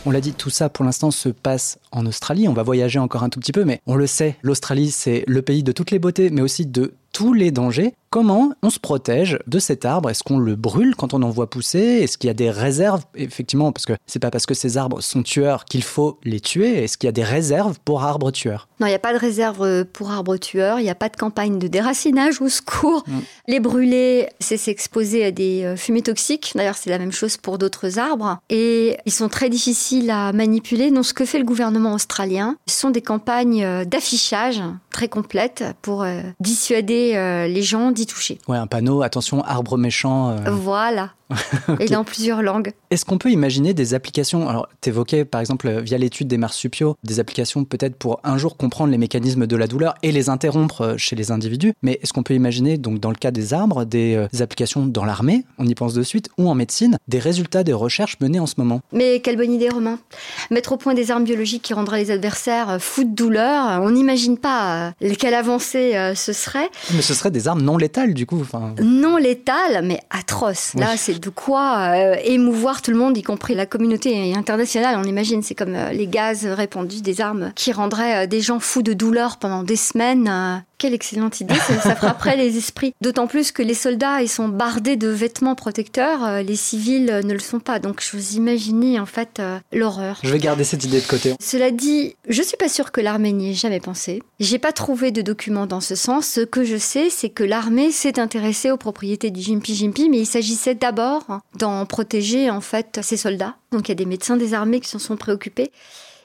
On 0.06 0.12
l'a 0.12 0.22
dit, 0.22 0.34
tout 0.34 0.50
ça 0.50 0.70
pour 0.70 0.86
l'instant 0.86 1.12
se 1.12 1.29
passe 1.29 1.77
en 1.91 2.05
Australie. 2.05 2.48
On 2.48 2.53
va 2.53 2.63
voyager 2.63 3.00
encore 3.00 3.24
un 3.24 3.29
tout 3.29 3.39
petit 3.39 3.51
peu, 3.51 3.65
mais 3.65 3.81
on 3.86 3.96
le 3.96 4.08
sait, 4.08 4.38
l'Australie 4.41 4.91
c'est 4.91 5.24
le 5.27 5.41
pays 5.41 5.63
de 5.63 5.72
toutes 5.72 5.91
les 5.91 6.00
beautés, 6.00 6.29
mais 6.29 6.41
aussi 6.41 6.65
de 6.65 6.93
tous 7.12 7.34
les 7.34 7.51
dangers. 7.51 7.93
Comment 8.10 8.53
on 8.63 8.72
se 8.72 8.79
protège 8.79 9.38
de 9.46 9.60
cet 9.60 9.86
arbre? 9.86 10.10
Est-ce 10.10 10.24
qu'on 10.24 10.39
le 10.39 10.55
brûle 10.55 10.96
quand 10.96 11.13
on 11.13 11.22
en 11.22 11.29
voit 11.29 11.48
pousser? 11.48 11.79
Est-ce 11.79 12.17
qu'il 12.17 12.27
y 12.27 12.31
a 12.31 12.34
des 12.34 12.50
réserves? 12.50 13.03
Effectivement, 13.13 13.72
parce 13.72 13.86
que 13.86 13.93
c'est 14.08 14.17
pas 14.17 14.31
parce 14.31 14.48
que 14.48 14.55
ces 14.55 14.77
arbres 14.77 15.00
sont 15.01 15.22
tueurs 15.22 15.65
qu'il 15.65 15.84
faut 15.84 16.17
les 16.24 16.39
tuer. 16.39 16.84
Est-ce 16.84 16.98
qu'il 16.98 17.08
y 17.08 17.10
a 17.10 17.13
des 17.13 17.24
réserves 17.24 17.77
pour 17.86 18.03
arbres 18.03 18.31
tueurs? 18.31 18.67
Non, 18.79 18.88
il 18.88 18.89
n'y 18.89 18.96
a 18.96 19.00
pas 19.00 19.13
de 19.13 19.19
réserve 19.19 19.62
euh, 19.62 19.84
pour 19.91 20.10
arbres 20.10 20.38
tueurs. 20.38 20.79
Il 20.79 20.84
n'y 20.84 20.89
a 20.89 20.96
pas 20.96 21.10
de 21.10 21.17
campagne 21.17 21.60
de 21.60 21.67
déracinage 21.67 22.41
au 22.41 22.50
secours. 22.50 23.03
Mm. 23.05 23.19
Les 23.48 23.60
brûler, 23.60 24.29
c'est 24.39 24.58
s'exposer 24.58 25.24
à 25.25 25.31
des 25.31 25.63
euh, 25.63 25.75
fumées 25.75 26.01
toxiques. 26.01 26.53
D'ailleurs, 26.55 26.77
c'est 26.77 26.89
la 26.89 26.98
même 26.98 27.12
chose 27.12 27.38
pour 27.38 27.60
d'autres 27.60 28.00
arbres. 28.00 28.39
Et 28.50 28.98
ils 29.05 29.12
sont 29.12 29.29
très 29.29 29.50
difficiles 29.50 30.10
à 30.10 30.34
manipuler. 30.34 30.89
Donc, 30.89 31.05
ce 31.05 31.13
que 31.13 31.25
fait 31.25 31.38
le 31.38 31.46
gouvernement 31.46 31.78
australien, 31.86 32.55
ce 32.67 32.79
sont 32.79 32.89
des 32.89 33.01
campagnes 33.01 33.63
euh, 33.63 33.86
d'affichage 33.86 34.62
très 35.00 35.08
complètes 35.08 35.63
pour 35.82 36.06
dissuader 36.41 37.13
les 37.48 37.62
gens 37.62 37.94
toucher. 38.06 38.38
Ouais, 38.48 38.58
un 38.58 38.68
panneau, 38.68 39.01
attention, 39.01 39.44
arbre 39.44 39.77
méchant. 39.77 40.29
Euh. 40.29 40.51
Voilà. 40.51 41.12
et 41.79 41.86
dans 41.86 42.03
plusieurs 42.03 42.41
langues. 42.41 42.72
Est-ce 42.89 43.06
qu'on 43.06 43.20
peut 43.20 43.29
imaginer 43.29 43.75
des 43.75 43.94
applications 43.94 44.50
Alors, 44.50 44.68
t'évoquais 44.82 45.25
par 45.25 45.41
exemple 45.41 45.70
via 45.82 46.00
l'étude 46.00 46.27
des 46.27 46.39
marsupiaux, 46.39 46.96
des 47.03 47.20
applications 47.20 47.65
peut-être 47.65 47.96
pour 47.96 48.20
un 48.24 48.39
jour 48.39 48.58
comprendre 48.58 48.91
les 48.91 48.98
mécanismes 48.98 49.46
de 49.46 49.56
la 49.56 49.68
douleur 49.68 49.94
et 50.01 50.12
les 50.12 50.29
interrompre 50.29 50.82
euh, 50.82 50.98
chez 50.98 51.15
les 51.15 51.32
individus. 51.32 51.74
Mais 51.84 52.00
est-ce 52.01 52.13
qu'on 52.13 52.24
peut 52.24 52.34
imaginer, 52.34 52.79
donc 52.79 53.00
dans 53.00 53.12
le 53.12 53.15
cas 53.15 53.29
des 53.29 53.53
arbres, 53.53 53.86
des, 53.86 54.15
euh, 54.15 54.41
applications 54.41 54.88
dans 54.88 55.06
l'armée, 55.06 55.46
on 55.60 55.68
y 55.68 55.75
pense 55.75 55.94
de 55.94 56.01
suite, 56.01 56.29
ou 56.39 56.50
en 56.50 56.56
médecine, 56.56 56.98
des 57.08 57.20
résultats 57.20 57.63
des 57.63 57.74
recherches 57.74 58.18
menées 58.22 58.39
en 58.39 58.48
ce 58.48 58.56
moment? 58.58 58.82
Mais 58.91 59.20
quelle 59.20 59.38
bonne 59.38 59.53
idée, 59.53 59.70
Romain 59.70 60.00
Mettre 60.50 60.72
au 60.72 60.77
point 60.77 60.96
des 60.96 61.12
armes 61.12 61.25
biologiques 61.25 61.62
qui 61.62 61.75
rendraient 61.75 62.00
les 62.00 62.10
adversaires 62.10 62.70
euh, 62.72 62.79
fous 62.79 63.03
de 63.03 63.13
douleur, 63.13 63.82
on 63.84 63.91
n'imagine 63.91 64.39
pas 64.39 64.88
quelle 65.19 65.34
avancée 65.34 66.13
ce 66.15 66.34
serait. 66.34 66.69
Mais 66.93 67.01
ce 67.01 67.13
serait 67.13 67.31
des 67.31 67.48
armes 67.48 67.62
non 67.62 67.77
létales, 67.77 68.13
du 68.13 68.25
coup. 68.25 68.43
Non 68.81 69.17
létales, 69.17 69.81
mais 69.84 70.00
atroces. 70.10 70.74
Là, 70.75 70.98
c'est 70.98 71.19
de 71.19 71.29
quoi 71.29 71.79
euh, 71.79 72.15
émouvoir 72.24 72.81
tout 72.81 72.91
le 72.91 72.98
monde, 72.98 73.17
y 73.17 73.24
compris 73.24 73.55
la 73.55 73.65
communauté 73.65 74.34
internationale. 74.36 74.96
On 74.98 75.03
imagine, 75.03 75.41
c'est 75.41 75.55
comme 75.55 75.75
euh, 75.75 75.91
les 75.91 76.08
gaz 76.08 76.46
répandus 76.46 77.01
des 77.01 77.22
armes 77.22 77.51
qui 77.55 77.72
rendraient 77.72 78.24
euh, 78.24 78.27
des 78.27 78.41
gens 78.41 78.60
fous 78.60 78.81
de 78.81 78.93
douleur 78.93 79.38
pendant 79.38 79.63
des 79.63 79.75
semaines. 79.75 80.63
Quelle 80.77 80.93
excellente 80.93 81.41
idée, 81.41 81.55
ça, 81.55 81.77
ça 81.81 81.96
frapperait 81.96 82.38
les 82.38 82.58
esprits. 82.58 82.93
D'autant 83.01 83.27
plus 83.27 83.51
que 83.51 83.62
les 83.62 83.74
soldats, 83.74 84.22
ils 84.22 84.29
sont 84.29 84.48
bardés 84.48 84.96
de 84.96 85.10
vêtements 85.10 85.55
protecteurs, 85.55 86.41
les 86.41 86.55
civils 86.55 87.19
ne 87.25 87.34
le 87.34 87.39
sont 87.39 87.60
pas. 87.60 87.79
Donc 87.79 88.01
je 88.01 88.15
vous 88.15 88.36
imagine 88.38 88.98
en 88.98 89.05
fait 89.05 89.41
l'horreur. 89.74 90.19
Je 90.24 90.31
vais 90.31 90.39
garder 90.39 90.63
cette 90.63 90.86
idée 90.86 91.01
de 91.01 91.05
côté. 91.05 91.34
Cela 91.41 91.72
dit, 91.72 92.15
je 92.29 92.41
suis 92.41 92.55
pas 92.55 92.69
sûre 92.69 92.93
que 92.93 93.01
l'armée 93.01 93.34
n'y 93.34 93.51
ait 93.51 93.55
jamais 93.55 93.81
pensé. 93.81 94.24
J'ai 94.39 94.58
pas 94.58 94.68
trouvé 94.71 95.11
de 95.11 95.21
documents 95.21 95.67
dans 95.67 95.81
ce 95.81 95.95
sens. 95.95 96.27
Ce 96.27 96.41
que 96.41 96.63
je 96.63 96.77
sais, 96.77 97.09
c'est 97.09 97.29
que 97.29 97.43
l'armée 97.43 97.91
s'est 97.91 98.19
intéressée 98.19 98.71
aux 98.71 98.77
propriétés 98.77 99.31
du 99.31 99.41
Jimpi 99.41 99.75
Jimpi, 99.75 100.09
mais 100.09 100.19
il 100.19 100.25
s'agissait 100.25 100.75
d'abord 100.75 101.25
d'en 101.57 101.85
protéger 101.85 102.49
en 102.49 102.61
fait 102.61 102.99
ses 103.01 103.17
soldats. 103.17 103.55
Donc 103.71 103.88
il 103.88 103.89
y 103.89 103.93
a 103.93 103.95
des 103.95 104.05
médecins 104.05 104.38
des 104.38 104.53
armées 104.53 104.79
qui 104.79 104.89
s'en 104.89 104.99
sont 104.99 105.17
préoccupés. 105.17 105.71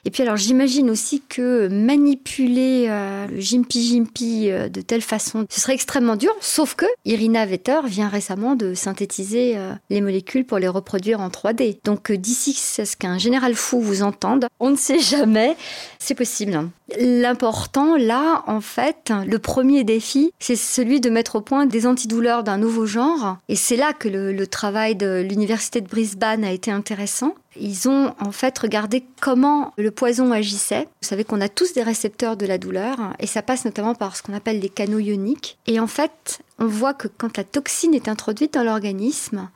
Et 0.05 0.11
puis 0.11 0.21
alors 0.21 0.37
j'imagine 0.37 0.91
aussi 0.91 1.23
que 1.27 1.67
manipuler 1.67 2.85
euh, 2.89 3.25
le 3.27 3.39
Jimpi 3.39 3.83
Jimpi 3.83 4.51
euh, 4.51 4.69
de 4.69 4.81
telle 4.81 5.01
façon, 5.01 5.47
ce 5.49 5.59
serait 5.59 5.73
extrêmement 5.73 6.15
dur, 6.15 6.31
sauf 6.41 6.75
que 6.75 6.85
Irina 7.05 7.43
Vetter 7.47 7.79
vient 7.85 8.07
récemment 8.07 8.55
de 8.55 8.75
synthétiser 8.75 9.57
euh, 9.57 9.73
les 9.89 10.01
molécules 10.01 10.45
pour 10.45 10.59
les 10.59 10.67
reproduire 10.67 11.21
en 11.21 11.29
3D. 11.29 11.79
Donc 11.83 12.11
d'ici 12.11 12.53
ce 12.53 12.95
qu'un 12.95 13.17
général 13.17 13.55
fou 13.55 13.81
vous 13.81 14.03
entende, 14.03 14.45
on 14.59 14.69
ne 14.69 14.75
sait 14.75 14.99
jamais, 14.99 15.57
c'est 15.97 16.13
possible. 16.13 16.69
L'important 16.99 17.97
là, 17.97 18.43
en 18.45 18.61
fait, 18.61 19.11
le 19.25 19.39
premier 19.39 19.83
défi, 19.83 20.31
c'est 20.37 20.55
celui 20.55 21.01
de 21.01 21.09
mettre 21.09 21.37
au 21.37 21.41
point 21.41 21.65
des 21.65 21.87
antidouleurs 21.87 22.43
d'un 22.43 22.59
nouveau 22.59 22.85
genre. 22.85 23.37
Et 23.49 23.55
c'est 23.55 23.75
là 23.75 23.91
que 23.91 24.07
le 24.07 24.47
travail 24.47 24.95
de 24.95 25.25
l'université 25.27 25.81
de 25.81 25.87
Brisbane 25.87 26.43
a 26.43 26.51
été 26.51 26.69
intéressant. 26.69 27.33
Ils 27.57 27.87
ont 27.87 28.13
en 28.19 28.31
fait 28.31 28.57
regardé 28.57 29.05
comment 29.21 29.73
le 29.77 29.91
poison 29.91 30.31
agissait. 30.31 30.83
Vous 31.01 31.07
savez 31.07 31.23
qu'on 31.23 31.41
a 31.41 31.49
tous 31.49 31.73
des 31.73 31.83
récepteurs 31.83 32.35
de 32.37 32.45
la 32.45 32.57
douleur 32.57 32.97
et 33.19 33.27
ça 33.27 33.41
passe 33.41 33.65
notamment 33.65 33.95
par 33.95 34.15
ce 34.15 34.23
qu'on 34.23 34.33
appelle 34.33 34.59
les 34.59 34.69
canaux 34.69 34.99
ioniques. 34.99 35.57
Et 35.67 35.79
en 35.79 35.87
fait, 35.87 36.39
on 36.59 36.65
voit 36.65 36.93
que 36.93 37.07
quand 37.07 37.37
la 37.37 37.43
toxine 37.43 37.93
est 37.93 38.09
introduite 38.09 38.53
dans 38.53 38.63
l'organisme, 38.63 39.49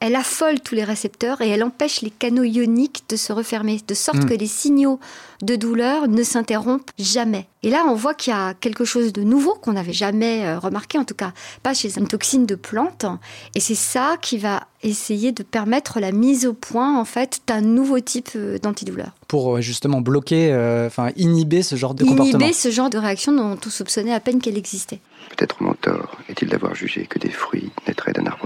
elle 0.00 0.14
affole 0.14 0.60
tous 0.60 0.74
les 0.74 0.84
récepteurs 0.84 1.40
et 1.40 1.48
elle 1.48 1.64
empêche 1.64 2.02
les 2.02 2.10
canaux 2.10 2.44
ioniques 2.44 3.04
de 3.08 3.16
se 3.16 3.32
refermer, 3.32 3.80
de 3.86 3.94
sorte 3.94 4.18
hmm. 4.18 4.28
que 4.28 4.34
les 4.34 4.46
signaux 4.46 5.00
de 5.42 5.56
douleur 5.56 6.08
ne 6.08 6.22
s'interrompent 6.22 6.90
jamais. 6.98 7.46
Et 7.62 7.70
là, 7.70 7.84
on 7.88 7.94
voit 7.94 8.14
qu'il 8.14 8.32
y 8.32 8.36
a 8.36 8.54
quelque 8.54 8.84
chose 8.84 9.12
de 9.12 9.22
nouveau 9.22 9.54
qu'on 9.54 9.72
n'avait 9.72 9.92
jamais 9.92 10.44
euh, 10.44 10.58
remarqué, 10.58 10.98
en 10.98 11.04
tout 11.04 11.14
cas 11.14 11.32
pas 11.62 11.74
chez 11.74 11.98
une 11.98 12.06
toxine 12.06 12.46
de 12.46 12.54
plante. 12.54 13.06
Et 13.54 13.60
c'est 13.60 13.74
ça 13.74 14.16
qui 14.20 14.38
va 14.38 14.64
essayer 14.82 15.32
de 15.32 15.42
permettre 15.42 15.98
la 15.98 16.12
mise 16.12 16.46
au 16.46 16.52
point, 16.52 16.98
en 16.98 17.04
fait, 17.04 17.40
d'un 17.46 17.60
nouveau 17.60 17.98
type 18.00 18.30
euh, 18.36 18.58
d'antidouleur. 18.58 19.10
Pour 19.28 19.56
euh, 19.56 19.60
justement 19.60 20.00
bloquer, 20.00 20.54
enfin 20.86 21.10
inhiber 21.16 21.62
ce 21.62 21.76
genre 21.76 21.94
de 21.94 22.04
comportement. 22.04 22.38
Inhiber 22.38 22.52
ce 22.52 22.70
genre 22.70 22.90
de 22.90 22.98
réaction 22.98 23.32
dont 23.32 23.58
on 23.64 23.70
soupçonnait 23.70 24.14
à 24.14 24.20
peine 24.20 24.40
qu'elle 24.40 24.58
existait. 24.58 25.00
Peut-être 25.36 25.60
mon 25.60 25.74
tort 25.74 26.18
est-il 26.28 26.48
d'avoir 26.48 26.74
jugé 26.74 27.06
que 27.06 27.18
des 27.18 27.30
fruits 27.30 27.70
naîtraient 27.88 28.12
d'un 28.12 28.26
arbre. 28.26 28.45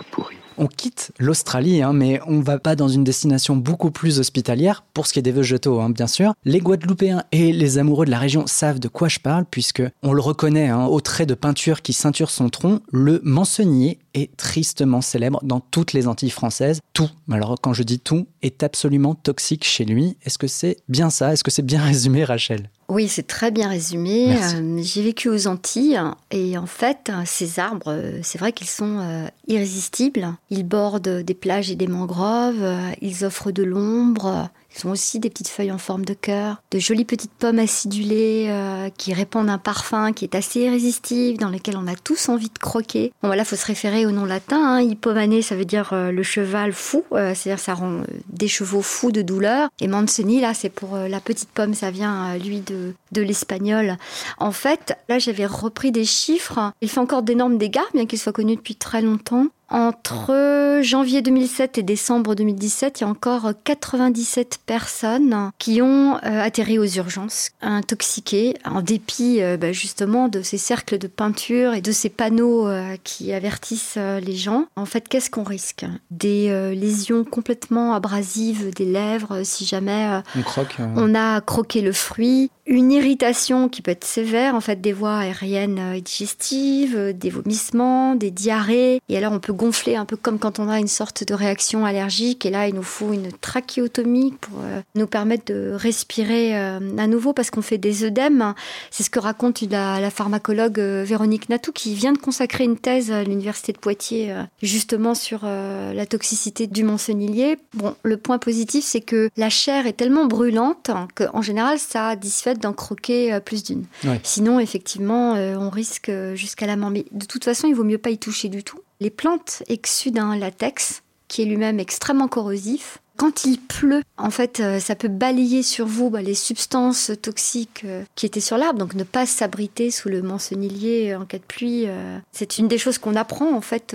On 0.63 0.67
quitte 0.67 1.13
l'Australie, 1.19 1.81
hein, 1.81 1.95
mais 1.95 2.21
on 2.27 2.41
va 2.41 2.59
pas 2.59 2.77
dans 2.77 2.87
une 2.87 3.03
destination 3.03 3.57
beaucoup 3.57 3.91
plus 3.91 4.21
hospitalière, 4.21 4.85
pour 4.93 5.07
ce 5.07 5.15
qui 5.15 5.19
est 5.19 5.23
des 5.23 5.33
végétaux, 5.33 5.81
hein, 5.81 5.89
bien 5.89 6.07
sûr. 6.07 6.35
Les 6.45 6.59
Guadeloupéens 6.59 7.25
et 7.33 7.51
les 7.55 7.79
amoureux 7.79 8.05
de 8.05 8.11
la 8.11 8.19
région 8.19 8.47
savent 8.47 8.79
de 8.79 8.89
quoi 8.89 9.09
je 9.09 9.21
parle, 9.21 9.47
puisque 9.51 9.83
on 10.03 10.13
le 10.13 10.21
reconnaît 10.21 10.69
hein, 10.69 10.85
au 10.85 11.01
trait 11.01 11.25
de 11.25 11.33
peinture 11.33 11.81
qui 11.81 11.95
ceinture 11.95 12.29
son 12.29 12.51
tronc, 12.51 12.81
le 12.93 13.23
mancenillier 13.25 14.01
est 14.15 14.37
tristement 14.37 15.01
célèbre 15.01 15.41
dans 15.43 15.61
toutes 15.61 15.93
les 15.93 16.07
Antilles 16.07 16.31
françaises. 16.31 16.81
Tout, 16.93 17.11
alors 17.31 17.57
quand 17.61 17.73
je 17.73 17.83
dis 17.83 17.99
tout, 17.99 18.27
est 18.43 18.63
absolument 18.63 19.15
toxique 19.15 19.65
chez 19.65 19.85
lui. 19.85 20.17
Est-ce 20.25 20.39
que 20.39 20.47
c'est 20.47 20.79
bien 20.89 21.11
ça? 21.11 21.33
Est-ce 21.33 21.45
que 21.45 21.51
c'est 21.51 21.63
bien 21.63 21.83
résumé, 21.85 22.25
Rachel? 22.25 22.71
Oui, 22.91 23.07
c'est 23.07 23.27
très 23.27 23.53
bien 23.53 23.69
résumé. 23.69 24.37
Euh, 24.37 24.81
j'ai 24.83 25.03
vécu 25.03 25.29
aux 25.29 25.47
Antilles 25.47 26.01
et 26.33 26.59
en 26.59 26.67
fait, 26.67 27.13
ces 27.25 27.61
arbres, 27.61 27.93
euh, 27.93 28.19
c'est 28.25 28.39
vrai 28.39 28.53
qu'ils 28.53 28.67
sont 28.67 28.99
euh, 28.99 29.29
irrésistibles. 29.47 30.35
Ils 30.51 30.65
bordent 30.65 31.23
des 31.23 31.35
plages 31.35 31.71
et 31.71 31.77
des 31.77 31.87
mangroves, 31.87 32.67
ils 33.01 33.25
offrent 33.25 33.53
de 33.53 33.63
l'ombre, 33.63 34.51
ils 34.77 34.87
ont 34.87 34.91
aussi 34.91 35.19
des 35.19 35.31
petites 35.31 35.49
feuilles 35.49 35.73
en 35.73 35.79
forme 35.79 36.05
de 36.05 36.15
cœur, 36.15 36.63
de 36.71 36.79
jolies 36.79 37.05
petites 37.05 37.33
pommes 37.33 37.59
acidulées 37.59 38.47
euh, 38.49 38.89
qui 38.97 39.13
répandent 39.13 39.51
un 39.51 39.59
parfum 39.59 40.13
qui 40.13 40.25
est 40.25 40.35
assez 40.35 40.61
irrésistible, 40.61 41.39
dans 41.39 41.49
lequel 41.49 41.77
on 41.77 41.87
a 41.87 41.95
tous 41.95 42.29
envie 42.29 42.49
de 42.49 42.59
croquer. 42.59 43.13
Bon, 43.23 43.29
voilà, 43.29 43.45
faut 43.45 43.57
se 43.57 43.67
référer 43.67 44.07
au 44.07 44.11
nom 44.11 44.25
latin. 44.25 44.59
Hein. 44.59 44.81
Hippomane, 44.81 45.43
ça 45.43 45.57
veut 45.57 45.65
dire 45.65 45.91
euh, 45.93 46.13
le 46.13 46.23
cheval 46.23 46.73
fou, 46.73 47.05
euh, 47.13 47.35
c'est-à-dire 47.35 47.63
ça 47.63 47.75
rend 47.75 48.03
des 48.29 48.49
chevaux 48.49 48.83
fous 48.83 49.13
de 49.13 49.23
douleur. 49.23 49.69
Et 49.81 49.89
Mancini, 49.89 50.41
là, 50.41 50.55
c'est 50.55 50.71
pour 50.71 50.97
la 50.97 51.21
petite 51.21 51.51
pomme, 51.51 51.75
ça 51.75 51.91
vient, 51.91 52.37
lui, 52.39 52.61
de, 52.61 52.95
de 53.13 53.23
l'espagnol. 53.23 53.97
En 54.39 54.53
fait, 54.53 54.97
là, 55.09 55.19
j'avais 55.19 55.47
repris 55.47 55.93
des 55.93 56.05
chiffres. 56.05 56.73
Il 56.81 56.89
fait 56.89 57.01
encore 57.01 57.23
d'énormes 57.23 57.59
dégâts, 57.59 57.81
bien 57.95 58.07
qu'il 58.07 58.19
soit 58.19 58.33
connu 58.33 58.57
depuis 58.57 58.77
très 58.77 59.03
longtemps. 59.03 59.47
Entre 59.71 60.81
janvier 60.83 61.23
2007 61.23 61.79
et 61.79 61.83
décembre 61.85 62.35
2017, 62.35 63.01
il 63.01 63.05
y 63.05 63.07
a 63.07 63.09
encore 63.09 63.53
97 63.63 64.59
personnes 64.67 65.51
qui 65.59 65.81
ont 65.81 66.17
euh, 66.17 66.19
atterri 66.23 66.79
aux 66.79 66.87
urgences, 66.87 67.51
intoxiquées, 67.63 68.55
en 68.65 68.83
dépit 68.83 69.41
euh, 69.41 69.57
bah, 69.57 69.71
justement 69.71 70.27
de 70.27 70.43
ces 70.43 70.59
cercles 70.59 70.99
de 70.99 71.07
peinture 71.07 71.75
et 71.75 71.81
de 71.83 71.93
ces 71.93 72.09
panneaux 72.09 72.67
euh, 72.67 72.97
qui 73.05 73.33
avertissent 73.33 73.97
les 73.97 74.35
gens. 74.37 74.67
En 74.75 74.87
fait, 74.87 75.09
qu'est-ce 75.09 75.31
qu'on 75.31 75.45
risque? 75.45 75.85
Des 76.11 76.75
lésions 76.75 77.25
complètement 77.25 77.95
abrasives 77.95 78.75
des 78.75 78.85
lèvres 78.85 79.43
si 79.45 79.65
jamais 79.65 80.21
on, 80.37 80.93
on 80.97 81.15
a 81.15 81.41
croqué 81.41 81.81
le 81.81 81.93
fruit, 81.93 82.51
une 82.67 82.93
irritation 82.93 83.69
qui 83.69 83.83
peut 83.83 83.91
être 83.91 84.05
sévère, 84.05 84.55
en 84.55 84.61
fait, 84.61 84.81
des 84.81 84.93
voies 84.93 85.17
aériennes 85.17 85.95
et 85.95 86.01
digestives, 86.01 87.13
des 87.15 87.31
vomissements, 87.31 88.15
des 88.15 88.31
diarrhées. 88.31 89.01
Et 89.09 89.17
alors, 89.17 89.33
on 89.33 89.41
peut 89.41 89.53
gonfler 89.61 89.95
un 89.95 90.07
peu 90.07 90.17
comme 90.17 90.39
quand 90.39 90.59
on 90.59 90.71
a 90.71 90.79
une 90.79 90.89
sorte 90.89 91.23
de 91.23 91.35
réaction 91.35 91.85
allergique. 91.85 92.47
Et 92.47 92.51
là, 92.51 92.67
il 92.67 92.75
nous 92.75 92.83
faut 92.83 93.13
une 93.13 93.31
trachéotomie 93.31 94.33
pour 94.41 94.61
euh, 94.63 94.81
nous 94.95 95.07
permettre 95.07 95.53
de 95.53 95.73
respirer 95.75 96.59
euh, 96.59 96.81
à 96.97 97.07
nouveau 97.07 97.35
parce 97.35 97.51
qu'on 97.51 97.61
fait 97.61 97.77
des 97.77 98.05
œdèmes. 98.05 98.55
C'est 98.91 99.03
ce 99.03 99.11
que 99.11 99.19
raconte 99.19 99.61
la, 99.71 100.11
pharmacologue 100.11 100.81
euh, 100.81 101.05
Véronique 101.05 101.51
Natou 101.51 101.73
qui 101.73 101.95
vient 101.95 102.15
de 102.15 102.19
consacrer 102.19 102.65
une 102.65 102.79
thèse 102.79 103.13
à 103.13 103.23
l'université 103.23 103.73
de 103.73 103.79
Poitiers 103.79 104.35
justement 104.63 105.15
sur 105.15 105.45
la 105.45 106.07
toxicité 106.07 106.67
du 106.67 106.83
moncenillier. 106.83 107.59
Bon, 107.75 107.95
le 108.03 108.17
point 108.17 108.39
positif, 108.39 108.85
c'est 108.85 109.01
que 109.01 109.29
la 109.37 109.51
chair 109.51 109.87
est 109.87 109.93
tellement 109.93 110.27
brûlante 110.27 110.91
qu'en 111.15 111.43
général, 111.43 111.79
ça 111.79 112.17
dissuade 112.17 112.59
d'en 112.59 112.73
croquer 112.73 113.39
plus 113.45 113.63
d'une. 113.63 113.85
Sinon, 114.23 114.61
effectivement, 114.61 115.33
on 115.33 115.71
risque 115.71 116.11
jusqu'à 116.35 116.67
la 116.67 116.77
mort. 116.77 116.91
Mais 116.91 117.05
de 117.13 117.27
toute 117.27 117.45
façon, 117.45 117.69
il 117.69 117.75
vaut 117.75 117.85
mieux 117.85 117.99
pas 117.99 118.11
y 118.11 118.19
toucher 118.19 118.49
du 118.49 118.63
tout. 118.63 118.81
Les 119.01 119.11
plantes 119.11 119.63
exsudent 119.67 120.21
un 120.21 120.37
latex 120.37 121.03
qui 121.27 121.41
est 121.43 121.47
lui-même 121.47 121.81
extrêmement 121.81 122.29
corrosif. 122.29 122.99
Quand 123.21 123.45
il 123.45 123.61
pleut, 123.61 124.03
en 124.17 124.31
fait, 124.31 124.61
euh, 124.61 124.81
ça 124.81 124.95
peut 124.95 125.09
balayer 125.09 125.63
sur 125.63 125.85
vous 125.85 126.09
bah, 126.09 126.23
les 126.23 126.35
substances 126.35 127.11
toxiques 127.21 127.83
euh, 127.85 128.03
qui 128.15 128.25
étaient 128.25 128.41
sur 128.41 128.57
l'arbre. 128.57 128.79
Donc, 128.79 128.95
ne 128.95 129.05
pas 129.05 129.27
s'abriter 129.27 129.91
sous 129.91 130.09
le 130.09 130.23
mancenillier 130.23 131.15
en 131.15 131.27
cas 131.27 131.37
de 131.37 131.43
pluie, 131.43 131.85
euh, 131.87 132.17
c'est 132.33 132.57
une 132.57 132.67
des 132.67 132.79
choses 132.79 132.97
qu'on 132.97 133.17
apprend 133.17 133.55
en 133.55 133.61
fait 133.61 133.95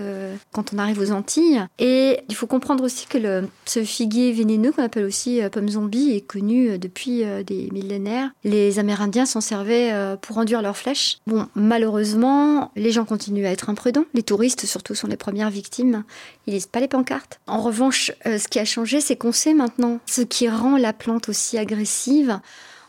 quand 0.52 0.74
on 0.76 0.78
arrive 0.78 1.00
aux 1.00 1.12
Antilles. 1.12 1.66
Et 1.80 2.20
il 2.30 2.36
faut 2.36 2.46
comprendre 2.46 2.84
aussi 2.84 3.08
que 3.08 3.18
ce 3.66 3.84
figuier 3.84 4.32
vénéneux, 4.32 4.72
qu'on 4.72 4.84
appelle 4.84 5.06
aussi 5.06 5.42
pomme 5.52 5.70
zombie, 5.70 6.12
est 6.12 6.22
connu 6.22 6.78
depuis 6.78 7.24
des 7.46 7.70
millénaires. 7.72 8.30
Les 8.44 8.78
Amérindiens 8.78 9.26
s'en 9.26 9.42
servaient 9.42 9.92
pour 10.22 10.38
enduire 10.38 10.62
leurs 10.62 10.78
flèches. 10.78 11.18
Bon, 11.26 11.48
malheureusement, 11.56 12.72
les 12.76 12.92
gens 12.92 13.06
continuent 13.06 13.46
à 13.46 13.52
être 13.52 13.70
imprudents. 13.70 14.06
Les 14.14 14.24
touristes, 14.24 14.66
surtout, 14.66 14.94
sont 14.94 15.08
les 15.08 15.18
premières 15.18 15.50
victimes. 15.50 16.04
Ils 16.46 16.54
lisent 16.54 16.68
pas 16.68 16.80
les 16.80 16.88
pancartes. 16.88 17.40
En 17.48 17.62
revanche, 17.62 18.12
ce 18.26 18.48
qui 18.48 18.60
a 18.60 18.66
changé, 18.66 19.02
c'est 19.02 19.15
qu'on 19.16 19.32
sait 19.32 19.54
maintenant 19.54 20.00
ce 20.06 20.22
qui 20.22 20.50
rend 20.50 20.78
la 20.78 20.94
plante 20.94 21.30
aussi 21.30 21.58
agressive. 21.58 22.40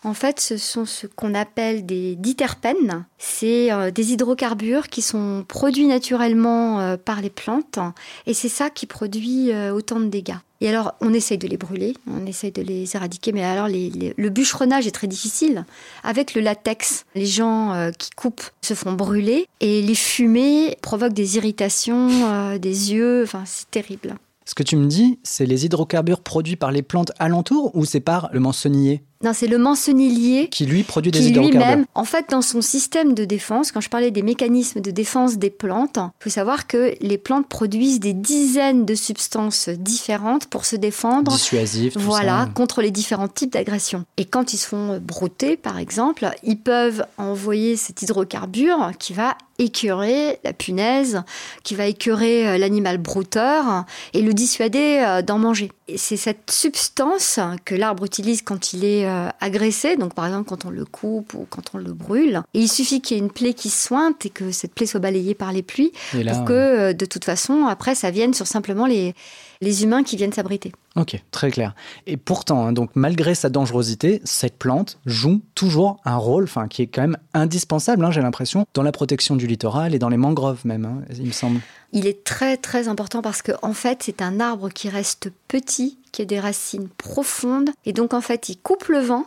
En 0.07 0.15
fait, 0.15 0.39
ce 0.39 0.57
sont 0.57 0.85
ce 0.85 1.09
qu'on 1.09 1.35
appelle 1.35 1.85
des 1.85 2.15
diterpènes. 2.15 3.07
C'est 3.19 3.73
euh, 3.73 3.91
des 3.91 4.13
hydrocarbures 4.13 4.87
qui 4.87 5.03
sont 5.03 5.45
produits 5.49 5.87
naturellement 5.89 6.79
euh, 6.79 6.97
par 6.97 7.21
les 7.21 7.29
plantes 7.29 7.81
et 8.25 8.33
c'est 8.33 8.49
ça 8.49 8.71
qui 8.71 8.87
produit 8.87 9.51
euh, 9.51 9.73
autant 9.73 9.99
de 9.99 10.07
dégâts. 10.07 10.37
Et 10.61 10.69
alors, 10.69 10.95
on 11.01 11.13
essaye 11.13 11.39
de 11.39 11.49
les 11.49 11.57
brûler, 11.57 11.97
on 12.07 12.25
essaye 12.25 12.53
de 12.53 12.63
les 12.63 12.95
éradiquer, 12.95 13.33
mais 13.33 13.43
alors 13.43 13.69
le 13.69 14.29
bûcheronnage 14.31 14.87
est 14.87 14.93
très 14.93 15.09
difficile. 15.09 15.67
Avec 16.05 16.35
le 16.35 16.41
latex, 16.41 17.05
les 17.15 17.27
gens 17.27 17.91
qui 17.99 18.09
coupent 18.13 18.49
se 18.63 18.73
font 18.73 18.93
brûler 18.93 19.49
et 19.61 19.83
les 19.83 19.95
fumées 19.95 20.79
provoquent 20.81 21.13
des 21.13 21.37
irritations 21.37 22.57
des 22.57 22.95
yeux, 22.95 23.25
enfin, 23.25 23.43
c'est 23.45 23.71
terrible. 23.71 24.17
Ce 24.49 24.55
que 24.55 24.63
tu 24.63 24.77
me 24.77 24.87
dis, 24.87 25.19
c'est 25.25 25.45
les 25.45 25.65
hydrocarbures 25.65 26.21
produits 26.21 26.55
par 26.55 26.71
les 26.71 26.83
plantes 26.83 27.11
alentours 27.19 27.75
ou 27.75 27.85
c'est 27.85 28.01
par 28.01 28.31
le 28.33 28.39
mançonnier 28.39 29.05
non, 29.25 29.33
c'est 29.33 29.47
le 29.47 29.59
mancenillier 29.59 30.49
qui 30.49 30.67
lui 30.67 30.83
produit 30.83 31.11
des 31.11 31.29
hydrocarbures. 31.29 31.87
en 31.95 32.05
fait, 32.05 32.27
dans 32.31 32.43
son 32.43 32.61
système 32.61 33.15
de 33.15 33.25
défense, 33.25 33.73
quand 33.73 33.81
je 33.81 33.89
parlais 33.89 34.11
des 34.11 34.23
mécanismes 34.23 34.81
de 34.81 34.91
défense 34.91 35.39
des 35.39 35.51
plantes, 35.51 35.99
il 35.99 36.25
faut 36.25 36.31
savoir 36.31 36.67
que 36.67 36.95
les 37.01 37.19
plantes 37.19 37.49
produisent 37.49 38.01
des 38.01 38.13
dizaines 38.13 38.85
de 38.85 38.95
substances 38.95 39.69
différentes 39.71 40.47
pour 40.47 40.67
se 40.67 40.77
défendre. 40.77 41.33
Dissuasif, 41.33 41.95
tout 41.95 42.01
Voilà, 42.01 42.49
contre 42.55 42.83
les 42.83 42.91
différents 42.91 43.29
types 43.29 43.53
d'agressions. 43.53 44.05
Et 44.19 44.27
quand 44.27 44.53
ils 44.53 44.59
se 44.59 44.69
font 44.69 44.99
brouter, 44.99 45.57
par 45.57 45.79
exemple, 45.79 46.31
ils 46.43 46.59
peuvent 46.59 47.07
envoyer 47.17 47.77
cet 47.77 48.03
hydrocarbure 48.03 48.93
qui 48.99 49.15
va 49.15 49.37
écœurer 49.59 50.39
la 50.45 50.53
punaise, 50.53 51.23
qui 51.63 51.75
va 51.75 51.87
écœurer 51.87 52.49
euh, 52.49 52.59
l'animal 52.59 52.99
brouteur 52.99 53.85
et 54.13 54.23
le 54.23 54.35
dissuader 54.35 55.03
euh, 55.05 55.23
d'en 55.23 55.39
manger. 55.39 55.73
Et 55.89 55.99
c'est 55.99 56.17
cette 56.17 56.51
substance 56.51 57.39
que 57.65 57.75
l'arbre 57.75 58.05
utilise 58.05 58.43
quand 58.43 58.73
il 58.73 58.85
est 58.85 59.06
euh, 59.07 59.29
agressé, 59.41 59.97
donc 59.97 60.15
par 60.15 60.27
exemple 60.27 60.49
quand 60.49 60.65
on 60.65 60.71
le 60.71 60.85
coupe 60.85 61.35
ou 61.35 61.47
quand 61.49 61.75
on 61.75 61.79
le 61.79 61.93
brûle. 61.93 62.43
Et 62.55 62.61
il 62.61 62.69
suffit 62.69 63.01
qu'il 63.01 63.17
y 63.17 63.21
ait 63.21 63.23
une 63.23 63.31
plaie 63.31 63.55
qui 63.55 63.71
sointe 63.71 64.27
et 64.27 64.31
que 64.31 64.51
cette 64.51 64.75
plaie 64.75 64.87
soit 64.87 65.01
balayée 65.01 65.35
par 65.35 65.53
les 65.53 65.63
pluies 65.63 65.93
pour 66.13 66.45
que 66.45 66.53
euh, 66.53 66.93
de 66.93 67.07
toute 67.07 67.25
façon 67.25 67.67
après 67.67 67.95
ça 67.95 68.11
vienne 68.11 68.35
sur 68.35 68.47
simplement 68.47 68.87
les, 68.87 69.15
les 69.61 69.83
humains 69.83 70.03
qui 70.03 70.17
viennent 70.17 70.33
s'abriter. 70.33 70.73
Ok, 70.97 71.23
très 71.31 71.51
clair. 71.51 71.75
Et 72.07 72.17
pourtant, 72.17 72.67
hein, 72.67 72.73
donc 72.73 72.91
malgré 72.95 73.35
sa 73.35 73.51
dangerosité, 73.51 74.21
cette 74.25 74.57
plante 74.57 74.99
joue 75.05 75.43
toujours 75.55 75.99
un 76.05 76.17
rôle, 76.17 76.45
enfin 76.45 76.69
qui 76.69 76.83
est 76.83 76.87
quand 76.87 77.03
même 77.03 77.19
indispensable, 77.35 78.05
hein, 78.05 78.11
j'ai 78.11 78.23
l'impression, 78.23 78.67
dans 78.75 78.83
la 78.83 78.93
protection 78.93 79.37
du 79.37 79.47
littoral 79.47 79.95
et 79.95 79.99
dans 79.99 80.09
les 80.09 80.17
mangroves 80.17 80.67
même, 80.67 80.85
hein, 80.85 81.03
il 81.19 81.27
me 81.27 81.33
semble. 81.33 81.61
Il 81.93 82.07
est 82.07 82.25
très 82.25 82.57
très 82.57 82.89
important 82.89 83.23
parce 83.23 83.43
que 83.43 83.53
en 83.63 83.73
fait, 83.73 84.03
c'est 84.03 84.23
un 84.23 84.41
arbre 84.41 84.71
qui 84.71 84.89
reste 84.89 85.31
petit, 85.49 85.99
qui 86.17 86.23
a 86.23 86.25
des 86.25 86.41
racines 86.41 86.89
profondes, 86.89 87.69
et 87.85 87.93
donc 87.93 88.15
en 88.15 88.23
fait, 88.23 88.49
il 88.49 88.57
coupe 88.57 88.87
le 88.89 89.01
vent 89.01 89.27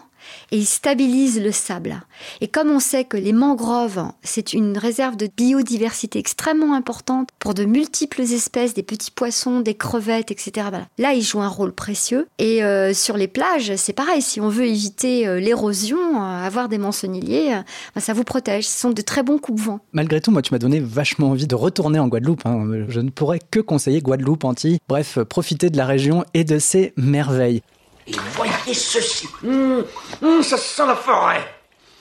et 0.52 0.58
il 0.58 0.66
stabilise 0.66 1.42
le 1.42 1.52
sable. 1.52 2.02
Et 2.42 2.48
comme 2.48 2.70
on 2.70 2.80
sait 2.80 3.04
que 3.04 3.18
les 3.18 3.34
mangroves, 3.34 4.04
c'est 4.24 4.54
une 4.54 4.78
réserve 4.78 5.16
de 5.16 5.28
biodiversité 5.36 6.20
extrêmement 6.20 6.74
importante 6.74 7.30
pour 7.40 7.54
de 7.54 7.66
multiples 7.66 8.22
espèces, 8.22 8.74
des 8.74 8.84
petits 8.84 9.12
poissons, 9.12 9.60
des 9.62 9.76
crevettes, 9.76 10.32
etc. 10.32 10.68
Là, 10.98 11.14
il 11.14 11.22
joue 11.22 11.42
un 11.42 11.48
rôle 11.48 11.72
précieux. 11.72 12.28
Et 12.38 12.64
euh, 12.64 12.94
sur 12.94 13.18
les 13.18 13.28
plages, 13.28 13.76
c'est 13.76 13.94
pareil. 13.94 14.22
Si 14.22 14.42
on 14.42 14.50
veut 14.50 14.66
éviter 14.66 15.28
euh, 15.28 15.40
l'érosion, 15.40 15.98
euh, 15.98 16.46
avoir 16.46 16.70
des 16.70 16.78
mançonniers, 16.78 17.60
ça 17.98 18.14
vous 18.14 18.24
protège. 18.24 18.68
Ce 18.68 18.80
sont 18.80 18.92
de 18.92 19.02
très 19.02 19.24
bons 19.24 19.38
coupe-vents. 19.38 19.80
Malgré 19.94 20.22
tout, 20.22 20.32
moi, 20.32 20.42
tu 20.42 20.54
m'as 20.54 20.60
donné 20.60 20.80
vachement 20.80 21.30
envie 21.30 21.48
de 21.48 21.56
retourner 21.56 22.00
en 22.00 22.08
Guadeloupe. 22.08 22.46
Hein. 22.46 22.86
Je 22.88 23.00
ne 23.00 23.10
pourrais 23.10 23.40
que 23.52 23.60
conseiller 23.60 24.02
Guadeloupe, 24.02 24.44
Antilles. 24.44 24.80
Bref, 24.88 25.20
profiter 25.20 25.70
de 25.70 25.78
la 25.78 25.86
région 25.86 26.24
et 26.34 26.44
de 26.44 26.60
ses 26.60 26.94
merveilles. 26.98 27.62
Et 28.08 28.14
ceci. 28.74 29.28
Hum, 29.44 29.84
hum, 30.22 30.44
ça 30.44 30.58
sent 30.58 30.86
la 30.88 30.96
forêt. 30.96 31.44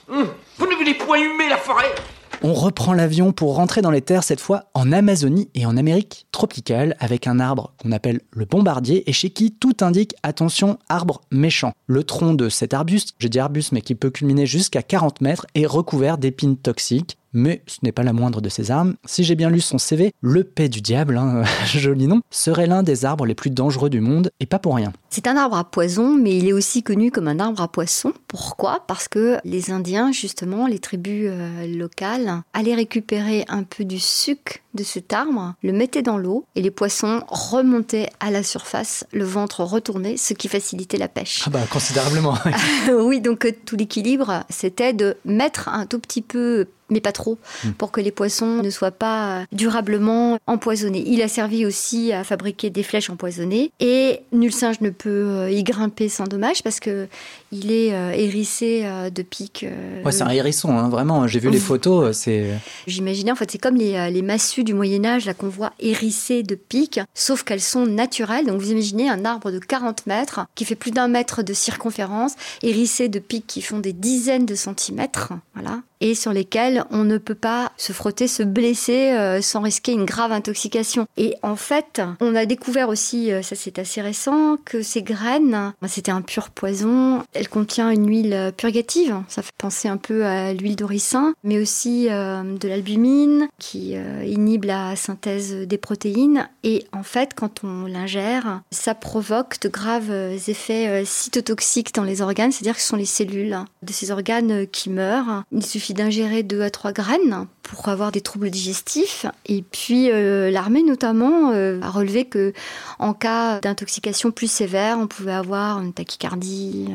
Hum, 0.09 0.29
vous 0.59 0.67
ne 0.67 0.75
voulez 0.75 0.95
point 0.95 1.19
humer 1.19 1.49
la 1.49 1.59
forêt 1.59 1.95
on 2.41 2.55
reprend 2.55 2.93
l'avion 2.93 3.33
pour 3.33 3.57
rentrer 3.57 3.83
dans 3.83 3.91
les 3.91 4.01
terres, 4.01 4.23
cette 4.23 4.41
fois 4.41 4.67
en 4.73 4.93
Amazonie 4.93 5.51
et 5.57 5.67
en 5.67 5.77
Amérique 5.77 6.27
tropicale, 6.31 6.97
avec 7.01 7.27
un 7.27 7.41
arbre 7.41 7.73
qu'on 7.83 7.91
appelle 7.91 8.21
le 8.31 8.45
bombardier 8.45 9.09
et 9.11 9.13
chez 9.13 9.31
qui 9.31 9.51
tout 9.51 9.77
indique 9.81 10.15
attention, 10.23 10.79
arbre 10.89 11.21
méchant. 11.33 11.73
Le 11.87 12.05
tronc 12.05 12.35
de 12.35 12.49
cet 12.49 12.75
arbuste, 12.75 13.15
j'ai 13.19 13.29
dit 13.29 13.41
arbuste 13.41 13.73
mais 13.73 13.81
qui 13.81 13.97
peut 13.97 14.11
culminer 14.11 14.47
jusqu'à 14.47 14.83
40 14.83 15.21
mètres, 15.21 15.47
est 15.57 15.67
recouvert 15.67 16.17
d'épines 16.17 16.57
toxiques 16.57 17.19
mais 17.39 17.63
ce 17.67 17.79
n'est 17.83 17.93
pas 17.93 18.03
la 18.03 18.13
moindre 18.13 18.41
de 18.41 18.49
ses 18.49 18.71
armes. 18.71 18.97
Si 19.05 19.25
j'ai 19.25 19.35
bien 19.35 19.49
lu 19.49 19.61
son 19.61 19.79
CV, 19.79 20.13
le 20.21 20.45
paix 20.45 20.69
du 20.69 20.81
diable, 20.81 21.17
hein, 21.17 21.45
joli 21.67 22.07
nom, 22.07 22.21
serait 22.31 22.67
l'un 22.67 22.83
des 22.83 23.05
arbres 23.05 23.25
les 23.25 23.35
plus 23.35 23.51
dangereux 23.51 23.91
du 23.91 24.01
monde, 24.01 24.31
et 24.41 24.47
pas 24.47 24.59
pour 24.59 24.75
rien. 24.75 24.93
C'est 25.09 25.27
un 25.27 25.37
arbre 25.37 25.57
à 25.57 25.65
poison, 25.65 26.15
mais 26.15 26.37
il 26.37 26.49
est 26.49 26.53
aussi 26.53 26.83
connu 26.83 27.11
comme 27.11 27.29
un 27.29 27.41
arbre 27.41 27.63
à 27.63 27.69
poisson. 27.69 28.13
Pourquoi? 28.27 28.85
Parce 28.87 29.09
que 29.09 29.39
les 29.45 29.71
Indiens, 29.71 30.13
justement, 30.13 30.67
les 30.67 30.79
tribus 30.79 31.29
euh, 31.31 31.67
locales, 31.67 32.43
allaient 32.53 32.75
récupérer 32.75 33.45
un 33.49 33.63
peu 33.63 33.85
du 33.85 33.99
sucre 33.99 34.59
de 34.75 34.83
cet 34.83 35.13
arbre, 35.13 35.55
le 35.63 35.73
mettaient 35.73 36.03
dans 36.03 36.19
l'eau, 36.19 36.45
et 36.55 36.63
les 36.63 36.71
poissons 36.71 37.23
remontaient 37.29 38.11
à 38.21 38.31
la 38.31 38.43
surface, 38.43 39.05
le 39.13 39.25
ventre 39.25 39.65
retourné, 39.65 40.17
ce 40.17 40.35
qui 40.35 40.49
facilitait 40.49 40.99
la 40.99 41.09
pêche. 41.09 41.43
Ah 41.47 41.51
bah 41.51 41.61
considérablement. 41.71 42.35
oui, 43.01 43.21
donc 43.21 43.45
euh, 43.45 43.53
tout 43.65 43.77
l'équilibre, 43.77 44.45
c'était 44.51 44.93
de 44.93 45.17
mettre 45.25 45.69
un 45.69 45.87
tout 45.87 45.99
petit 45.99 46.23
peu 46.23 46.67
mais 46.91 47.01
pas 47.01 47.13
trop, 47.13 47.39
hmm. 47.65 47.71
pour 47.73 47.93
que 47.93 48.01
les 48.01 48.11
poissons 48.11 48.63
ne 48.63 48.71
soient 48.71 48.91
pas 48.91 49.45
durablement 49.53 50.39
empoisonnés. 50.47 51.05
Il 51.07 51.23
a 51.23 51.29
servi 51.29 51.67
aussi 51.67 52.13
à 52.13 52.25
fabriquer 52.25 52.71
des 52.71 52.83
flèches 52.83 53.11
empoisonnées 53.11 53.73
et 53.81 54.21
nul 54.33 54.53
singe 54.53 54.81
ne 54.81 54.91
peut 54.91 55.09
euh, 55.11 55.51
y 55.51 55.63
grimper 55.63 56.09
sans 56.09 56.25
dommage 56.25 56.63
parce 56.63 56.81
que 56.81 57.09
il 57.51 57.71
est 57.71 57.95
euh, 57.95 58.13
hérissé 58.13 58.83
euh, 58.85 59.11
de 59.11 59.23
pics. 59.23 59.67
Ouais, 60.05 60.13
c'est 60.13 60.23
un 60.23 60.31
hérisson, 60.31 60.77
hein, 60.77 60.89
vraiment. 60.89 61.27
J'ai 61.27 61.39
vu 61.39 61.51
les 61.51 61.59
photos, 61.59 62.17
c'est. 62.17 62.51
J'imaginais 62.87 63.33
en 63.33 63.37
fait, 63.37 63.51
c'est 63.51 63.59
comme 63.59 63.77
les, 63.77 64.11
les, 64.11 64.23
massues 64.23 64.65
du 64.65 64.75
Moyen 64.75 65.05
Âge 65.05 65.25
là 65.25 65.35
qu'on 65.35 65.49
voit 65.49 65.73
hérissées 65.81 66.43
de 66.43 66.55
pics, 66.55 67.01
sauf 67.15 67.43
qu'elles 67.43 67.61
sont 67.61 67.87
naturelles. 67.87 68.47
Donc 68.47 68.61
vous 68.61 68.73
imaginez 68.73 69.09
un 69.09 69.25
arbre 69.25 69.51
de 69.51 69.59
40 69.59 70.07
mètres 70.07 70.41
qui 70.55 70.65
fait 70.65 70.75
plus 70.75 70.91
d'un 70.91 71.09
mètre 71.09 71.43
de 71.43 71.53
circonférence, 71.53 72.33
hérissé 72.63 73.09
de 73.09 73.19
pics 73.19 73.47
qui 73.47 73.63
font 73.63 73.79
des 73.79 73.93
dizaines 73.93 74.47
de 74.47 74.55
centimètres, 74.55 75.33
voilà, 75.55 75.81
et 76.01 76.15
sur 76.15 76.33
lesquels 76.33 76.85
on 76.91 77.05
ne 77.05 77.19
peut 77.19 77.35
pas 77.35 77.73
se 77.77 77.93
frotter, 77.93 78.29
se 78.29 78.43
blesser 78.43 79.13
euh, 79.13 79.41
sans 79.41 79.61
risquer 79.61 79.93
une 79.93 80.05
grave 80.05 80.33
intoxication. 80.33 81.07
Et 81.17 81.35
en 81.43 81.57
fait, 81.57 82.01
on 82.21 82.35
a 82.35 82.47
découvert 82.47 82.89
aussi, 82.89 83.33
euh, 83.33 83.43
ça 83.43 83.57
c'est 83.57 83.79
assez 83.79 84.01
récent, 84.01 84.57
que 84.65 84.83
ces 84.83 85.03
graines, 85.03 85.73
bah, 85.81 85.89
c'était 85.89 86.11
un 86.11 86.23
pur 86.23 86.51
poison. 86.51 87.23
Elle 87.33 87.49
contient 87.49 87.91
une 87.91 88.09
huile 88.09 88.53
purgative, 88.57 89.23
ça 89.29 89.43
fait 89.43 89.53
penser 89.59 89.89
un 89.89 89.97
peu 89.97 90.25
à 90.25 90.53
l'huile 90.53 90.77
d'oricin, 90.77 91.35
mais 91.45 91.59
aussi 91.59 92.09
euh, 92.11 92.43
de 92.43 92.69
l'albumine 92.69 93.49
qui 93.59 93.95
inhibe 94.25 94.65
la 94.65 94.97
synthèse 94.97 95.53
des 95.55 95.79
protéines. 95.79 96.49
Et 96.63 96.87
en 96.93 97.03
fait, 97.03 97.31
quand 97.35 97.65
on 97.65 97.87
l'ingère, 97.87 98.61
ça 98.71 98.95
provoque 98.95 99.61
de 99.61 99.69
graves 99.69 100.13
effets 100.49 101.05
cytotoxiques 101.05 101.95
dans 101.95 102.05
les 102.05 102.23
organes, 102.23 102.53
c'est-à-dire 102.53 102.75
que 102.75 102.81
ce 102.81 102.89
sont 102.89 102.97
les 102.97 103.05
cellules 103.05 103.59
de 103.83 103.93
ces 103.93 104.11
organes 104.11 104.67
qui 104.67 104.91
meurent. 104.91 105.45
Il 105.53 105.65
suffit 105.65 105.88
d'ingérer 105.95 106.43
2 106.43 106.63
à 106.63 106.71
3 106.71 106.93
graines 106.93 107.47
pour 107.63 107.89
avoir 107.89 108.13
des 108.13 108.21
troubles 108.21 108.51
digestifs. 108.51 109.27
Et 109.47 109.63
puis 109.63 110.11
euh, 110.11 110.51
l'armée 110.51 110.83
notamment 110.83 111.51
euh, 111.53 111.81
a 111.83 111.91
relevé 111.91 112.25
que 112.25 112.53
en 112.99 113.13
cas 113.15 113.61
d'intoxication 113.61 114.31
plus 114.31 114.51
sévère, 114.51 114.99
on 114.99 115.07
pouvait 115.07 115.33
avoir 115.33 115.81
une 115.81 115.93
tachycardie, 115.93 116.89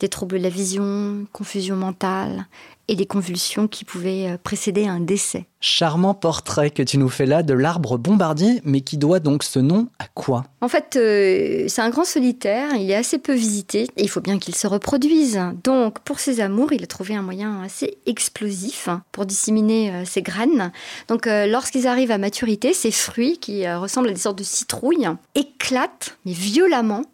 des 0.00 0.08
troubles 0.08 0.38
de 0.38 0.42
la 0.42 0.48
vision, 0.48 1.26
confusion 1.32 1.76
mentale 1.76 2.46
et 2.88 2.96
des 2.96 3.06
convulsions 3.06 3.68
qui 3.68 3.84
pouvaient 3.84 4.30
euh, 4.30 4.36
précéder 4.42 4.88
un 4.88 4.98
décès. 4.98 5.46
Charmant 5.60 6.12
portrait 6.12 6.70
que 6.70 6.82
tu 6.82 6.98
nous 6.98 7.08
fais 7.08 7.26
là 7.26 7.44
de 7.44 7.54
l'arbre 7.54 7.98
bombardier, 7.98 8.60
mais 8.64 8.80
qui 8.80 8.96
doit 8.96 9.20
donc 9.20 9.44
ce 9.44 9.60
nom 9.60 9.88
à 10.00 10.06
quoi? 10.08 10.44
En 10.60 10.66
fait, 10.66 10.96
euh, 10.96 11.66
c'est 11.68 11.82
un 11.82 11.90
grand 11.90 12.04
solitaire, 12.04 12.74
il 12.74 12.90
est 12.90 12.96
assez 12.96 13.18
peu 13.18 13.32
visité, 13.32 13.82
et 13.96 14.02
il 14.02 14.08
faut 14.08 14.20
bien 14.20 14.40
qu'il 14.40 14.56
se 14.56 14.66
reproduise. 14.66 15.38
Donc, 15.62 16.00
pour 16.00 16.18
ses 16.18 16.40
amours, 16.40 16.72
il 16.72 16.82
a 16.82 16.86
trouvé 16.88 17.14
un 17.14 17.22
moyen 17.22 17.62
assez 17.62 17.98
explosif 18.06 18.88
pour 19.12 19.24
disséminer 19.24 19.92
euh, 19.92 20.04
ses 20.04 20.22
graines. 20.22 20.72
Donc, 21.06 21.26
lorsqu'ils 21.26 21.86
arrivent 21.86 22.10
à 22.10 22.18
maturité, 22.18 22.72
ces 22.72 22.90
fruits, 22.90 23.38
qui 23.38 23.70
ressemblent 23.70 24.08
à 24.08 24.12
des 24.12 24.18
sortes 24.18 24.38
de 24.38 24.44
citrouilles, 24.44 25.08
éclatent, 25.36 26.18
mais 26.24 26.32
violemment, 26.32 27.04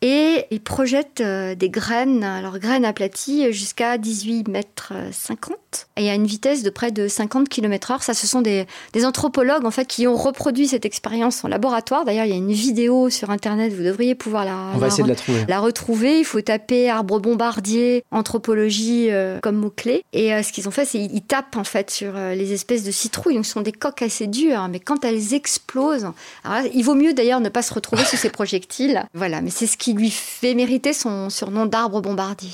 Et 0.00 0.44
ils 0.50 0.60
projettent 0.60 1.20
euh, 1.20 1.54
des 1.54 1.70
graines, 1.70 2.22
alors 2.22 2.58
graines 2.58 2.84
aplaties 2.84 3.52
jusqu'à 3.52 3.98
18 3.98 4.46
mètres 4.48 4.92
50 5.10 5.56
et 5.96 6.08
à 6.10 6.14
une 6.14 6.26
vitesse 6.26 6.62
de 6.62 6.70
près 6.70 6.92
de 6.92 7.08
50 7.08 7.48
km 7.48 7.90
heure. 7.90 8.02
Ça, 8.02 8.14
ce 8.14 8.26
sont 8.26 8.40
des, 8.40 8.66
des 8.92 9.04
anthropologues 9.04 9.64
en 9.64 9.70
fait 9.70 9.86
qui 9.86 10.06
ont 10.06 10.16
reproduit 10.16 10.68
cette 10.68 10.84
expérience 10.84 11.44
en 11.44 11.48
laboratoire. 11.48 12.04
D'ailleurs, 12.04 12.24
il 12.24 12.30
y 12.30 12.34
a 12.34 12.36
une 12.36 12.52
vidéo 12.52 13.10
sur 13.10 13.30
internet. 13.30 13.72
Vous 13.72 13.82
devriez 13.82 14.14
pouvoir 14.14 14.44
la, 14.44 14.56
On 14.74 14.78
va 14.78 14.88
essayer 14.88 15.02
de 15.02 15.08
la 15.08 15.14
trouver. 15.14 15.44
la 15.48 15.60
retrouver. 15.60 16.18
Il 16.20 16.24
faut 16.24 16.40
taper 16.40 16.88
arbre 16.88 17.18
bombardier, 17.20 18.04
anthropologie 18.10 19.10
euh, 19.10 19.40
comme 19.40 19.56
mot 19.56 19.70
clé. 19.70 20.04
Et 20.12 20.32
euh, 20.32 20.42
ce 20.42 20.52
qu'ils 20.52 20.68
ont 20.68 20.72
fait, 20.72 20.84
c'est 20.84 20.98
ils 20.98 21.22
tapent 21.22 21.56
en 21.56 21.64
fait 21.64 21.90
sur 21.90 22.16
euh, 22.16 22.34
les 22.34 22.52
espèces 22.52 22.84
de 22.84 22.90
citrouilles. 22.90 23.34
Donc, 23.34 23.46
ce 23.46 23.52
sont 23.52 23.60
des 23.60 23.72
coques 23.72 24.02
assez 24.02 24.26
dures, 24.26 24.68
mais 24.68 24.80
quand 24.80 25.04
elles 25.04 25.34
explosent, 25.34 26.10
alors 26.44 26.62
là, 26.62 26.68
il 26.72 26.82
vaut 26.84 26.94
mieux 26.94 27.14
d'ailleurs 27.14 27.40
ne 27.40 27.48
pas 27.48 27.62
se 27.62 27.74
retrouver 27.74 28.04
sous 28.04 28.16
ces 28.16 28.30
projectiles. 28.30 29.04
Voilà, 29.14 29.37
mais 29.42 29.50
c'est 29.50 29.66
ce 29.66 29.76
qui 29.76 29.92
lui 29.92 30.10
fait 30.10 30.54
mériter 30.54 30.92
son 30.92 31.30
surnom 31.30 31.66
d'arbre 31.66 32.00
bombardier. 32.00 32.50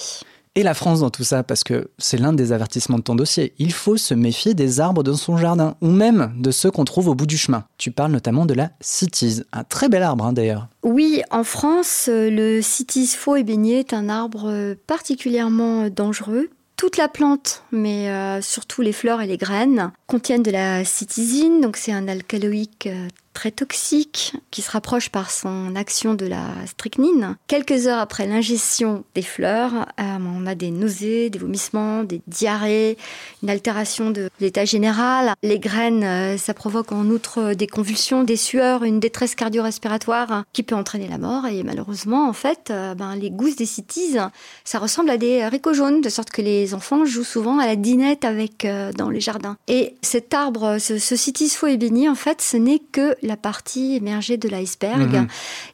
Et 0.57 0.63
la 0.63 0.75
France 0.75 1.01
dans 1.01 1.11
tout 1.11 1.25
ça, 1.25 1.43
parce 1.43 1.65
que 1.65 1.91
c'est 1.99 2.17
l'un 2.17 2.33
des 2.33 2.53
avertissements 2.53 2.99
de 2.99 3.03
ton 3.03 3.17
dossier. 3.17 3.55
Il 3.59 3.73
faut 3.73 3.97
se 3.97 4.15
méfier 4.15 4.55
des 4.55 4.79
arbres 4.79 5.03
dans 5.03 5.17
son 5.17 5.37
jardin, 5.37 5.75
ou 5.81 5.89
même 5.89 6.33
de 6.39 6.53
ceux 6.53 6.71
qu'on 6.71 6.85
trouve 6.85 7.09
au 7.09 7.17
bout 7.17 7.27
du 7.27 7.37
chemin. 7.37 7.65
Tu 7.77 7.91
parles 7.91 8.13
notamment 8.13 8.47
de 8.47 8.55
la 8.55 8.71
citise, 8.81 9.47
un 9.53 9.65
très 9.65 9.89
bel 9.89 10.05
arbre 10.05 10.25
hein, 10.25 10.33
d'ailleurs. 10.33 10.69
Oui, 10.85 11.23
en 11.33 11.43
France, 11.43 12.07
euh, 12.09 12.31
le 12.31 12.63
citis 12.63 13.09
faux 13.09 13.35
ébénier 13.35 13.81
est 13.81 13.93
un 13.93 14.09
arbre 14.09 14.49
euh, 14.49 14.77
particulièrement 14.87 15.89
dangereux. 15.89 16.51
Toute 16.77 16.97
la 16.97 17.09
plante, 17.09 17.63
mais 17.71 18.09
euh, 18.09 18.41
surtout 18.41 18.83
les 18.83 18.93
fleurs 18.93 19.21
et 19.21 19.27
les 19.27 19.37
graines, 19.37 19.93
contiennent 20.07 20.43
de 20.43 20.51
la 20.51 20.85
citisine, 20.85 21.61
donc 21.61 21.77
c'est 21.77 21.93
un 21.93 22.09
alcaloïque 22.09 22.89
euh, 22.89 23.09
très 23.35 23.51
toxique 23.51 24.35
qui 24.51 24.63
se 24.63 24.71
rapproche 24.71 25.11
par 25.11 25.31
son 25.31 25.77
action 25.77 26.15
de 26.15 26.25
la 26.27 26.47
strychnine. 26.67 27.37
Quelques 27.49 27.87
heures 27.87 27.99
après 27.99 28.27
l'ingestion 28.27 29.05
des 29.15 29.23
fleurs, 29.23 29.87
euh, 30.01 30.17
on 30.21 30.47
a 30.47 30.55
des 30.55 30.71
nausées, 30.71 31.29
des 31.29 31.39
vomissements, 31.39 32.05
des 32.05 32.23
diarrhées, 32.27 32.97
une 33.43 33.51
altération 33.51 34.11
de 34.11 34.31
l'état 34.41 34.65
général. 34.65 35.35
Les 35.43 35.59
graines, 35.59 36.05
euh, 36.05 36.39
ça 36.39 36.55
provoque 36.55 36.93
en 36.93 37.07
outre 37.07 37.53
des 37.55 37.67
convulsions, 37.67 38.25
des 38.25 38.37
sueurs, 38.37 38.85
une 38.85 39.01
détresse 39.01 39.35
cardio-respiratoire 39.35 40.45
qui 40.53 40.63
peut 40.63 40.77
entraîner 40.77 41.09
la 41.09 41.19
mort. 41.19 41.47
Et 41.47 41.63
malheureusement, 41.65 42.29
en 42.29 42.33
fait, 42.33 42.71
euh, 42.71 42.95
ben, 42.95 43.17
les 43.17 43.31
gousses 43.31 43.57
des 43.57 43.67
cities, 43.67 44.17
ça 44.65 44.79
ressemble 44.79 45.11
à 45.11 45.17
des 45.17 45.43
haricots 45.43 45.75
jaunes, 45.75 46.01
de 46.01 46.09
sorte 46.09 46.31
que 46.31 46.41
les 46.41 46.73
enfants 46.73 47.05
jouent 47.05 47.25
souvent 47.25 47.59
à 47.59 47.67
la 47.67 47.77
dinette 47.77 48.25
avec 48.25 48.67
dans 48.97 49.11
les 49.11 49.21
jardins. 49.21 49.57
Et 49.67 49.97
cet 50.03 50.33
arbre, 50.33 50.79
ce, 50.79 50.99
ce 50.99 51.17
citis 51.17 51.51
faux 51.51 51.67
en 51.67 52.15
fait, 52.15 52.41
ce 52.41 52.57
n'est 52.57 52.79
que 52.79 53.17
la 53.25 53.37
partie 53.37 53.97
émergée 53.97 54.37
de 54.37 54.49
l'iceberg. 54.49 55.13
Mhm. 55.13 55.27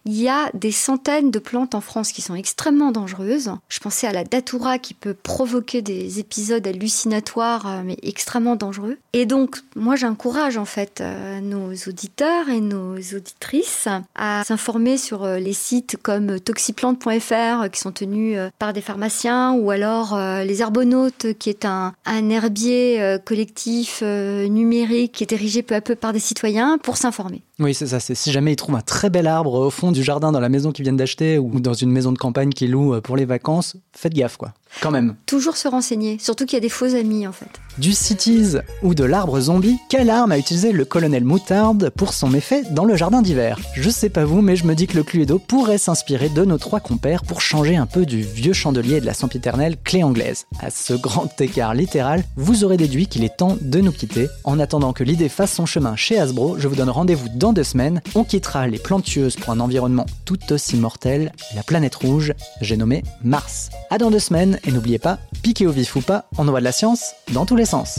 Il 0.07 0.21
y 0.21 0.29
a 0.29 0.51
des 0.55 0.73
centaines 0.73 1.31
de 1.31 1.39
plantes 1.39 1.75
en 1.75 1.81
France 1.81 2.13
qui 2.13 2.23
sont 2.23 2.35
extrêmement 2.35 2.93
dangereuses. 2.93 3.53
Je 3.69 3.81
pensais 3.81 4.07
à 4.07 4.13
la 4.13 4.25
datura 4.25 4.79
qui 4.79 4.95
peut 4.95 5.15
provoquer 5.15 5.83
des 5.83 6.21
épisodes 6.21 6.67
hallucinatoires, 6.67 7.67
euh, 7.67 7.83
mais 7.85 7.97
extrêmement 8.03 8.57
dangereux. 8.57 8.99
Et 9.13 9.27
donc, 9.27 9.57
moi, 9.75 9.97
j'encourage 9.97 10.57
en 10.57 10.65
fait 10.65 11.01
euh, 11.01 11.41
nos 11.41 11.73
auditeurs 11.89 12.49
et 12.49 12.61
nos 12.61 12.95
auditrices 12.97 13.89
à 14.15 14.43
s'informer 14.45 14.97
sur 14.97 15.25
euh, 15.25 15.39
les 15.39 15.53
sites 15.53 15.97
comme 16.03 16.39
toxiplante.fr 16.39 17.71
qui 17.71 17.81
sont 17.81 17.93
tenus 17.93 18.39
par 18.59 18.73
des 18.73 18.81
pharmaciens 18.81 19.53
ou 19.53 19.71
alors 19.71 20.19
les 20.45 20.63
Arbonautes 20.63 21.35
qui 21.39 21.51
est 21.51 21.65
un, 21.65 21.95
un 22.05 22.31
herbier 22.31 23.19
collectif 23.25 24.03
numérique 24.03 25.13
qui 25.13 25.25
est 25.25 25.33
érigé 25.33 25.63
peu 25.63 25.75
à 25.75 25.81
peu 25.81 25.95
par 25.95 26.13
des 26.13 26.21
citoyens 26.21 26.79
pour 26.79 26.97
s'informer. 26.97 27.40
Oui, 27.59 27.75
c'est 27.75 27.87
ça. 27.87 28.01
Si 28.01 28.33
jamais 28.33 28.53
ils 28.53 28.57
trouvent 28.57 28.77
un 28.77 28.81
très 28.81 29.11
bel 29.11 29.27
arbre 29.27 29.55
au 29.55 29.71
fond 29.71 29.93
du 29.93 30.03
jardin 30.03 30.33
dans 30.33 30.41
la 30.41 30.49
maison 30.49 30.73
qu'ils 30.73 30.85
viennent 30.85 30.97
d'acheter 30.97 31.39
ou 31.39 31.61
dans 31.61 31.75
une 31.75 31.91
maison 31.91 32.13
de 32.13 32.19
campagne 32.19 32.51
qu'ils 32.51 32.71
louent 32.71 32.95
euh, 32.95 33.01
pour 33.01 33.17
les 33.17 33.27
vacances, 33.27 33.77
faites 33.93 34.15
gaffe, 34.15 34.37
quoi. 34.37 34.55
Quand 34.81 34.91
même. 34.91 35.17
Toujours 35.27 35.57
se 35.57 35.69
renseigner, 35.69 36.19
surtout 36.19 36.47
qu'il 36.47 36.57
y 36.57 36.59
a 36.59 36.61
des 36.61 36.69
faux 36.69 36.95
amis 36.95 37.27
en 37.27 37.33
fait. 37.33 37.51
Du 37.79 37.93
cities 37.93 38.57
ou 38.83 38.95
de 38.95 39.05
l'arbre 39.05 39.41
zombie, 39.41 39.79
quelle 39.89 40.11
arme 40.11 40.33
a 40.33 40.39
utilisé 40.39 40.73
le 40.73 40.85
colonel 40.85 41.25
Moutarde 41.25 41.91
pour 41.91 42.13
son 42.13 42.29
méfait 42.29 42.65
dans 42.71 42.85
le 42.85 42.97
jardin 42.97 43.23
d'hiver? 43.23 43.59
Je 43.75 43.89
sais 43.89 44.11
pas 44.11 44.25
vous, 44.25 44.43
mais 44.43 44.57
je 44.57 44.65
me 44.65 44.75
dis 44.75 44.87
que 44.87 44.97
le 44.97 45.05
Cluedo 45.05 45.39
pourrait 45.39 45.79
s'inspirer 45.79 46.29
de 46.29 46.45
nos 46.45 46.59
trois 46.59 46.81
compères 46.81 47.23
pour 47.23 47.41
changer 47.41 47.77
un 47.77 47.87
peu 47.87 48.05
du 48.05 48.23
vieux 48.23 48.53
chandelier 48.53 49.01
de 49.01 49.07
la 49.07 49.15
sempiternelle 49.15 49.77
clé 49.83 50.03
anglaise. 50.03 50.47
À 50.59 50.71
ce 50.71 50.95
grand 50.95 51.41
écart 51.41 51.75
littéral, 51.75 52.25
vous 52.37 52.65
aurez 52.65 52.77
déduit 52.77 53.07
qu'il 53.07 53.25
est 53.25 53.37
temps 53.37 53.57
de 53.61 53.81
nous 53.81 53.93
quitter. 53.93 54.29
En 54.45 54.59
attendant 54.59 54.93
que 54.93 55.05
l'idée 55.05 55.29
fasse 55.29 55.53
son 55.53 55.67
chemin 55.67 55.97
chez 55.97 56.19
Hasbro, 56.19 56.59
je 56.59 56.69
vous 56.69 56.77
donne 56.77 56.91
rendez-vous 56.91 57.29
dans 57.35 57.53
deux 57.53 57.65
semaines. 57.65 58.03
On 58.15 58.25
quittera 58.25 58.67
les 58.67 58.79
plantueuses 58.79 59.37
pour 59.37 59.53
un 59.53 59.61
environnement 59.61 60.07
tout 60.25 60.53
aussi 60.53 60.77
mortel, 60.77 61.33
la 61.55 61.63
planète 61.63 61.95
rouge, 61.95 62.33
j'ai 62.61 62.77
nommé 62.77 63.05
Mars. 63.23 63.71
À 63.91 63.99
dans 63.99 64.11
deux 64.11 64.19
semaines, 64.19 64.59
et 64.65 64.73
n'oubliez 64.73 64.99
pas, 64.99 65.19
piquez 65.43 65.67
au 65.67 65.73
vif 65.73 65.97
ou 65.97 66.01
pas, 66.01 66.27
on 66.37 66.47
envoie 66.47 66.61
de 66.61 66.65
la 66.65 66.73
science 66.73 67.13
dans 67.33 67.47
tous 67.61 67.67
sens. 67.67 67.99